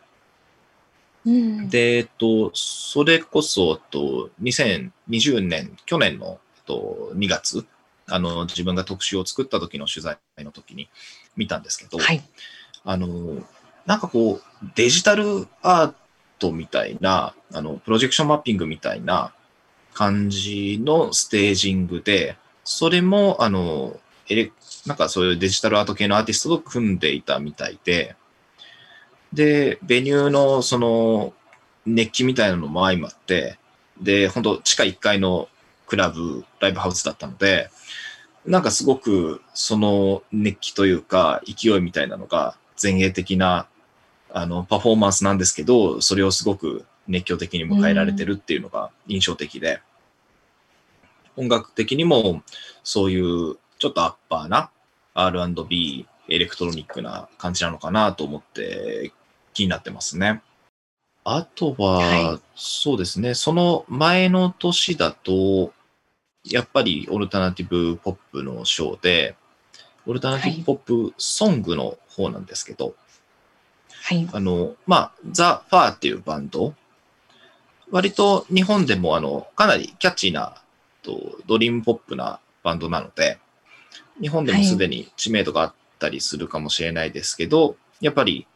[1.25, 1.69] うん。
[1.69, 7.67] で、えっと、それこそ、と、2020年、去年の、えっと、2月、
[8.09, 10.89] あの、自分が特集を作った時の取材の時に
[11.37, 12.23] 見たんですけど、はい。
[12.85, 13.47] あの、
[13.87, 15.95] なんかこう、デジタルアー
[16.43, 19.33] トみたいな、あの、プロジェクションマッピングみたいな
[19.95, 23.99] 感じのステージングで、それも、あの、
[24.29, 24.53] エレ
[24.87, 28.17] なんかそういうデジタルアート系のアーティストと組んでいたみたいで、
[29.33, 31.33] で、ベニューのその
[31.87, 33.59] 熱気みたいなのも相まって、
[34.01, 35.49] で、本当地下1階の
[35.87, 37.71] クラブ、ライブハウスだったので、
[38.47, 43.69] なんかすごくその熱気というか勢いみたいなのが前衛的な
[44.35, 49.81] あのパフォーマンスなんですけど、それをすごく熱狂的に迎えられてるっていうのが印象的で、
[51.37, 52.43] 音楽的にも
[52.83, 54.71] そういうちょっとアッパーな
[55.15, 59.13] R&B、エレクトロニックな感じなのかなと思って
[59.53, 60.43] 気になってますね。
[61.25, 62.41] あとは、はい。
[62.55, 65.73] そうですね、その前の年だと、
[66.45, 69.37] やっぱりオルタナティブポップのショーで、
[70.07, 72.97] オルタナティブポップソングの方なんですけど、
[74.03, 74.29] はい。
[74.33, 76.75] あの、まあ、ザ・ファーっていうバンド、
[77.91, 80.57] 割と日本でもあの、かなりキャッチーな、
[81.03, 83.39] とドリームポップなバンドなので、
[84.21, 88.47] 日本でもすでに知名度があったりするかもしれないですけど、やっぱり、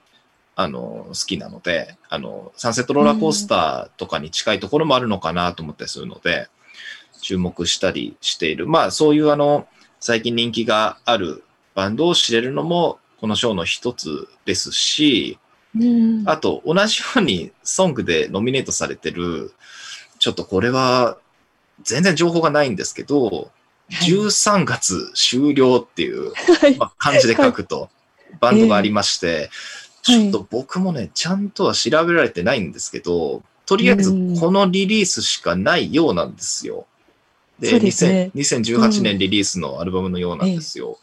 [0.55, 6.48] あの、好きなので、あの、サンセットローラーコースターとかに近いところもあるのかなと思ったりするので、
[7.20, 8.66] 注目したりしている。
[8.66, 9.66] まあ、そういうあの、
[10.01, 11.44] 最近人気がある
[11.74, 15.39] バンドを知れるのも、このショーの一つですし、
[15.79, 16.23] うん。
[16.27, 19.53] あと、同じようにソングでノミネートされてる、
[20.19, 21.19] ちょっとこれは
[21.83, 23.51] 全然情報がないんですけど、
[23.91, 26.33] 13月終了っていう、
[26.79, 27.89] まあ、漢字で書くと、
[28.41, 29.51] バンドがありまして、
[30.03, 34.11] ちょっと僕もね、ちゃんとは調べられてないんですけど、とりあえず
[34.41, 36.87] このリリースしかないようなんですよ。
[37.59, 38.31] で、ですね。
[38.35, 40.91] 2000 2018年リリースのアルバムのようなんですよ。
[40.91, 40.97] うん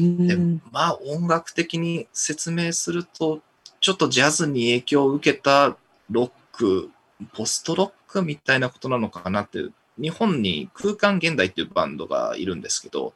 [0.00, 0.36] で
[0.70, 3.40] まあ音楽的に説明すると、
[3.80, 5.76] ちょっとジャズに影響を受けた
[6.10, 6.90] ロック、
[7.32, 13.14] ポストロックみたいなことなのかなっていう、日本に空間現代っていうバンドがいるんですけど、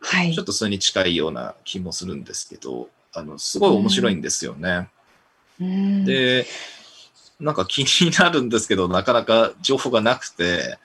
[0.00, 0.34] はい。
[0.34, 4.88] ちょっとそれに近いような気もするんですけど、あの、すごい面白いんですよね。
[5.60, 6.04] うん。
[6.04, 6.46] で、
[7.38, 10.78] なんか気になるんですけど、なかなか情報がなくて、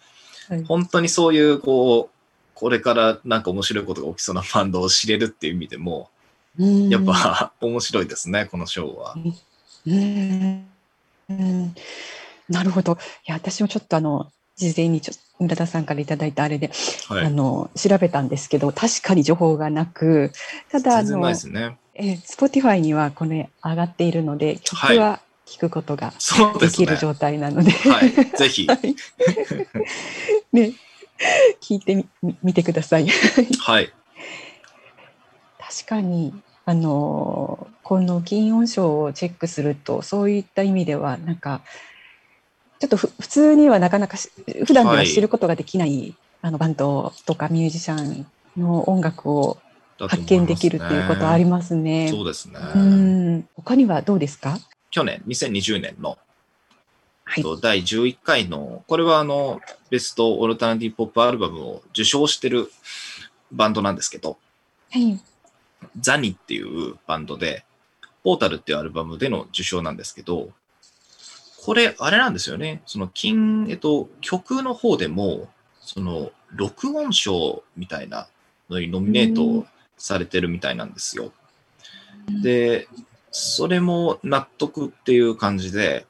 [0.50, 0.64] はい。
[0.66, 2.15] 本当にそういう、こう、
[2.56, 6.10] これからなんか面白いことが起きそうなバンドを知れるっていう意味でも、
[6.58, 9.16] うんやっぱ面白いですね、このショーは。
[9.86, 10.66] うん
[11.30, 11.76] うん
[12.50, 12.94] なるほど。
[13.28, 16.72] いや、私もちょっとあの、事前にちょ村田さんからいただいたあれで、
[17.08, 20.32] はいあの、調べたんですけど、確かに情報がなく、
[20.72, 21.78] ただあのね。
[21.96, 26.14] えー、Spotify にはこれ上がっているので、曲は聞くことが
[26.60, 28.12] できる状態なので、はい。
[28.12, 28.68] ぜひ。
[28.68, 28.96] はい
[30.54, 30.74] ね、
[31.62, 33.08] 聞いてみみ見てください。
[33.60, 33.92] はい。
[35.60, 36.34] 確かに
[36.66, 41.62] あのこの金音賞をチェックするとそういった意味ではなんか
[42.80, 44.30] ちょっとふ普通にはなかなかし
[44.66, 48.26] 普段でははい知ることができない、あのバンドとかミュージシャン
[48.58, 49.58] の音楽を
[50.00, 52.10] 発見できるっていうことはありますね。
[52.10, 52.60] そうですね。
[52.76, 54.60] うん他にはどうですか？
[54.92, 56.18] 去年、2020年の、
[57.26, 62.72] はいと第11回の、これはあの、ベストオルタナティブポップアルバムを受賞してる
[63.52, 64.38] バンドなんですけど、
[64.92, 65.20] はい。
[66.00, 67.66] ザニっていうバンドで、
[68.24, 70.50] ポータルっていうアルバムでの受賞なんですけど、
[71.66, 72.84] これ、あれなんですよね。
[72.86, 75.50] その、金、えっと、曲の方でも、
[75.82, 78.28] その、録音賞みたいな
[78.70, 79.66] のにノミネート
[79.98, 81.34] されてるみたいなんですよ。
[82.44, 82.88] で、
[83.32, 86.06] それも納得っていう感じで、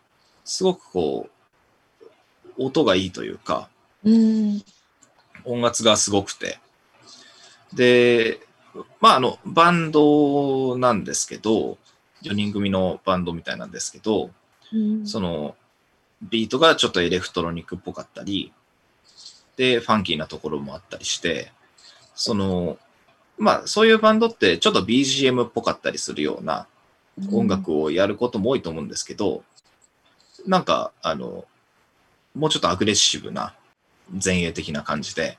[0.45, 1.29] すごくこ
[2.01, 2.05] う、
[2.57, 3.67] 音がいいというか、
[4.03, 4.61] うん。
[5.43, 6.59] 音圧がすごくて。
[7.73, 8.39] で、
[9.01, 11.77] まあ、あの、バンドなんですけど、
[12.23, 14.31] 4人組のバンドみたいなんですけど、
[15.05, 15.55] その、
[16.21, 18.53] ビートがちょっとエレクトロニックっぽかったり、
[19.57, 21.51] で、ファンキーなところもあったりして、
[22.13, 22.77] その、
[23.37, 26.67] まあ、そういうバンドってちょっと BGM っぽかったりするような
[27.31, 29.43] 音楽をやることも多いと思うんですけど、
[30.47, 31.45] なんか、あの、
[32.35, 33.53] もうちょっとアグレッシブな
[34.23, 35.37] 前衛的な感じで、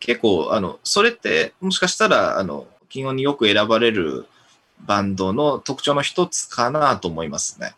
[0.00, 4.26] 結構、あの、それって、もしかしたら、あの、金音によく選ばれる
[4.80, 7.74] バンドの特徴の一つかなと思いますね。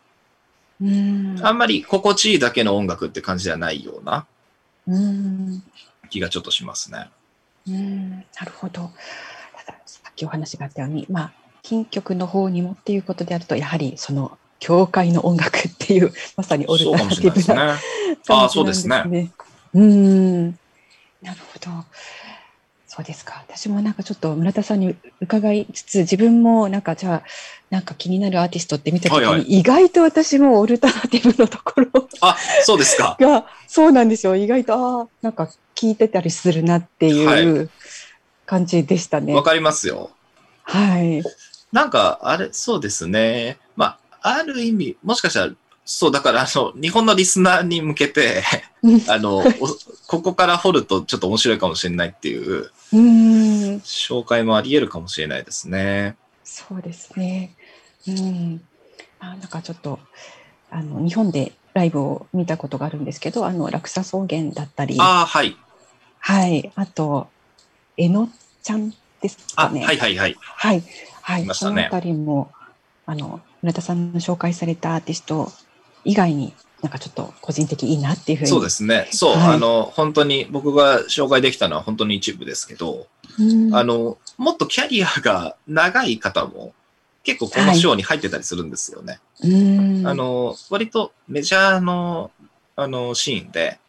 [0.81, 1.39] うん。
[1.41, 4.25] あんまり心地いいだけの音楽って感じではないような
[4.87, 5.63] うん。
[6.09, 7.09] 気がちょっとしますね。
[7.67, 8.09] うん。
[8.11, 8.91] なるほど。
[9.65, 11.33] たださっきお話があったように、まあ、
[11.63, 18.35] 金曲の方にもっていうことであると、やはりその、教会の音楽っていう、まさにオルタナティブな れないですね。
[18.35, 19.03] ああ、そうですね。
[19.05, 19.31] ね。
[19.73, 20.47] うん。
[21.21, 21.85] なるほど。
[22.97, 23.43] そうですか。
[23.47, 27.23] 私もなんかちょっと村田さんに伺いつつ、自分もなんかじゃあ、
[27.69, 33.15] なんか気になるアーティストって見たときに、はいはい意外と私もオルタナティブのところあ、そうですか。
[33.21, 34.35] が、そうなんですよ。
[34.35, 37.69] 意外と、ああ、なんか聞いてたりするなっていう
[38.47, 39.35] 感じでしたね。
[39.35, 40.09] わかりますよ。
[40.63, 41.21] はい。
[41.71, 43.57] なんか、あれ、そうですね。
[43.75, 45.53] まあ、ある意味、もしかしたら、
[45.89, 48.43] そう、だから、あの、日本のリスナーに向けて、
[49.07, 49.67] あの、お
[50.07, 53.77] ここから掘るとちょっと面白いかもしれないっていううん。
[53.77, 56.17] 紹介もあり得るかもしれないですね。
[56.43, 57.55] そうですね。
[58.07, 58.61] うん。
[59.19, 59.97] あなんかちょっと、
[60.69, 65.55] あの、日本でライブを見たことがあるんですけど、あの、落差草原だったり、ああ、はい。
[66.19, 66.69] はい。
[66.75, 67.27] あと、
[67.95, 68.29] えの
[68.61, 69.85] ちゃんですあ、かね。
[69.85, 70.35] はいはいはい。
[70.39, 70.83] はい。
[71.21, 71.43] はい。
[71.43, 72.51] いねそのあたりも、
[73.05, 75.51] あの、村田さんの紹介されたアーティスト
[76.07, 78.49] 以外に、なんかちょっと個人的いいなっていうふうに。
[78.49, 79.09] そうですね。
[79.11, 83.07] そう、はいあの、本当に僕が紹介できたのは本当に一部ですけど、
[83.37, 86.73] うんあの、もっとキャリアが長い方も
[87.23, 89.19] 結構この賞に入ってたりするんですよね。
[89.43, 90.07] うん。
[90.07, 92.31] あの、割とメジャーの、
[92.77, 93.79] あの、シーンで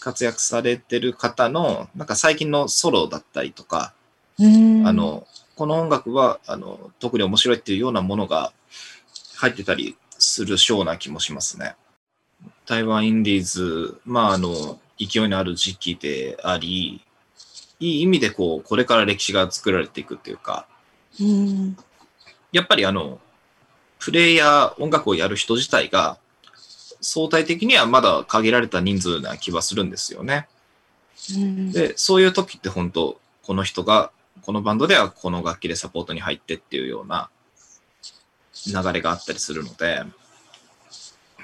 [0.00, 3.92] 活躍されてる方の、なんか最近のソロだったりとか、
[4.38, 8.52] うん、あの、この音楽は、あの、特に面白いっていうようなものが
[9.36, 11.74] 入ってたりする賞な気もしますね。
[12.66, 17.00] 台湾インディーズ、まあ、あの、勢いのある時期であり、
[17.80, 20.66] いい意味でこう、これから歴史が作られていくっていうか、
[21.20, 21.76] うん。
[22.52, 23.20] やっぱりあの、
[23.98, 26.18] プレイヤー、音楽をやる人自体が、
[27.00, 30.48] 相対的にはまだ限られた人数な気はするんですよね。
[31.36, 31.72] うん。
[31.72, 34.10] で、そういう時って本当、この人が、
[34.42, 37.30] このバンドではこの楽器でサポートに入ってっていうような
[38.72, 40.02] 流れがあったりするので、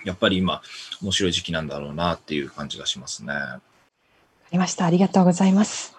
[0.04, 0.60] やっぱり今、
[1.02, 3.32] 面白い時期なんだろうなっていう感じがしますね。
[3.32, 3.60] あ
[4.52, 4.84] りました。
[4.84, 5.96] ありがとうございます。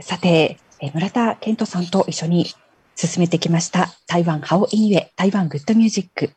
[0.00, 2.46] さて、え村田健人さんと一緒に
[2.96, 6.30] 進めてきました台湾ハオインウェ台湾グッドミュージック。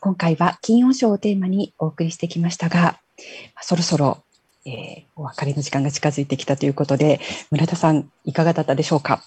[0.00, 2.98] 今回は金音賞をテーマにお送りしてきましたが、
[3.60, 4.22] そろそろ、
[4.66, 7.20] えーお別れの時間が近づいてきたということで、
[7.50, 9.22] 村田さん、いかがだったでしょうか？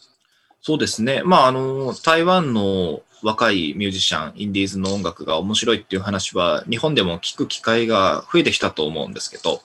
[0.61, 1.21] そうですね。
[1.23, 9.61] まあ、あの、台湾の若いミュージシャン、インディーズの音楽が面白いっていう話は、日本でも聞く機会が増えてきたと思うんですけど、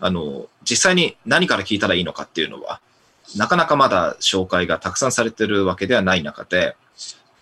[0.00, 2.80] あの、実際に何から聞いたらいいのかっていうのは、
[3.36, 6.76] なかなかまだ紹介がたくさんされてるわけではない中で、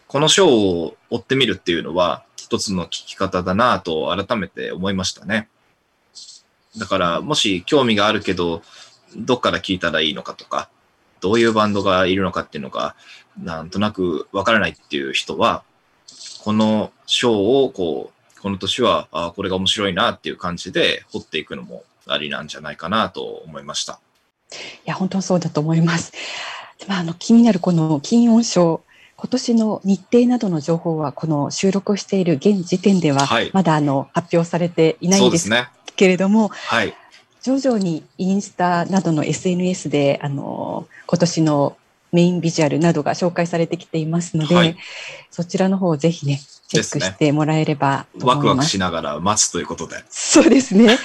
[0.09, 5.49] この賞を追ってみるっていうのは、一つの聞き方だなと改めて思いましたね。
[6.77, 8.63] だから、もし興味があるけど、
[9.17, 10.69] どっから聞いたらいいのかとか、
[11.21, 12.95] どういうバンドがいるのかっていうのが、
[13.43, 15.63] なんとなくわからないっていう人は、
[16.43, 23.99] この賞をこう、この年はあこれが面白いなっていう感じで掘っていくのもありなんじゃないかなと思いました。
[24.53, 24.55] い
[24.85, 26.13] や、本当そうだと思います。
[26.87, 28.83] まあ、あの気になるこの金音賞、
[29.17, 35.69] 今年の日程などの情報は、この収録をしている現時点でははい、まだあの発表されていないんですね。
[35.97, 36.95] けれども、はい。
[37.43, 41.77] 徐々にインスタなどの SNS であの今年の
[42.17, 44.77] メインビジュアルなどが紹介されてきていますので、はい
[45.31, 48.71] そちらの方をぜひねチェックしてもらえればとワクワク思います。
[48.71, 50.03] しながら待つということで。
[50.09, 50.99] そうですね。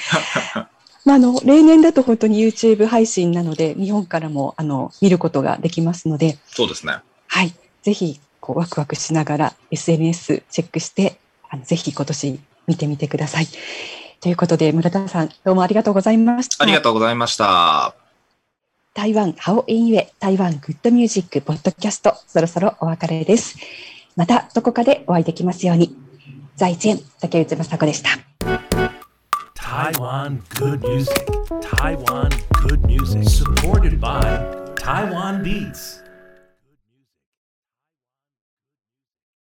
[1.03, 6.99] まあ、あの例年だと本当に YouTube 配信なので日本からもあの見ることができますので、そうですね。
[7.27, 11.17] はい、ぜひこうワクワクしながら SNS チェックして
[11.49, 13.47] あのぜひ今年見てみてください。
[14.21, 16.63] ということで村田さんどうもありがとうございました。
[16.63, 18.00] ありがとうございました。
[18.93, 23.57] 台湾ハオインウェ台湾グッドミュージックポッドキャストそろそろお別れです。
[24.17, 25.95] またどこかでお会いできますように。
[26.57, 28.09] 在前竹内雅子でした。
[29.55, 31.25] Taiwan Good Music.
[31.61, 32.27] Taiwan
[32.67, 33.23] Good Music.
[33.23, 36.00] Supported by 台湾 Beats.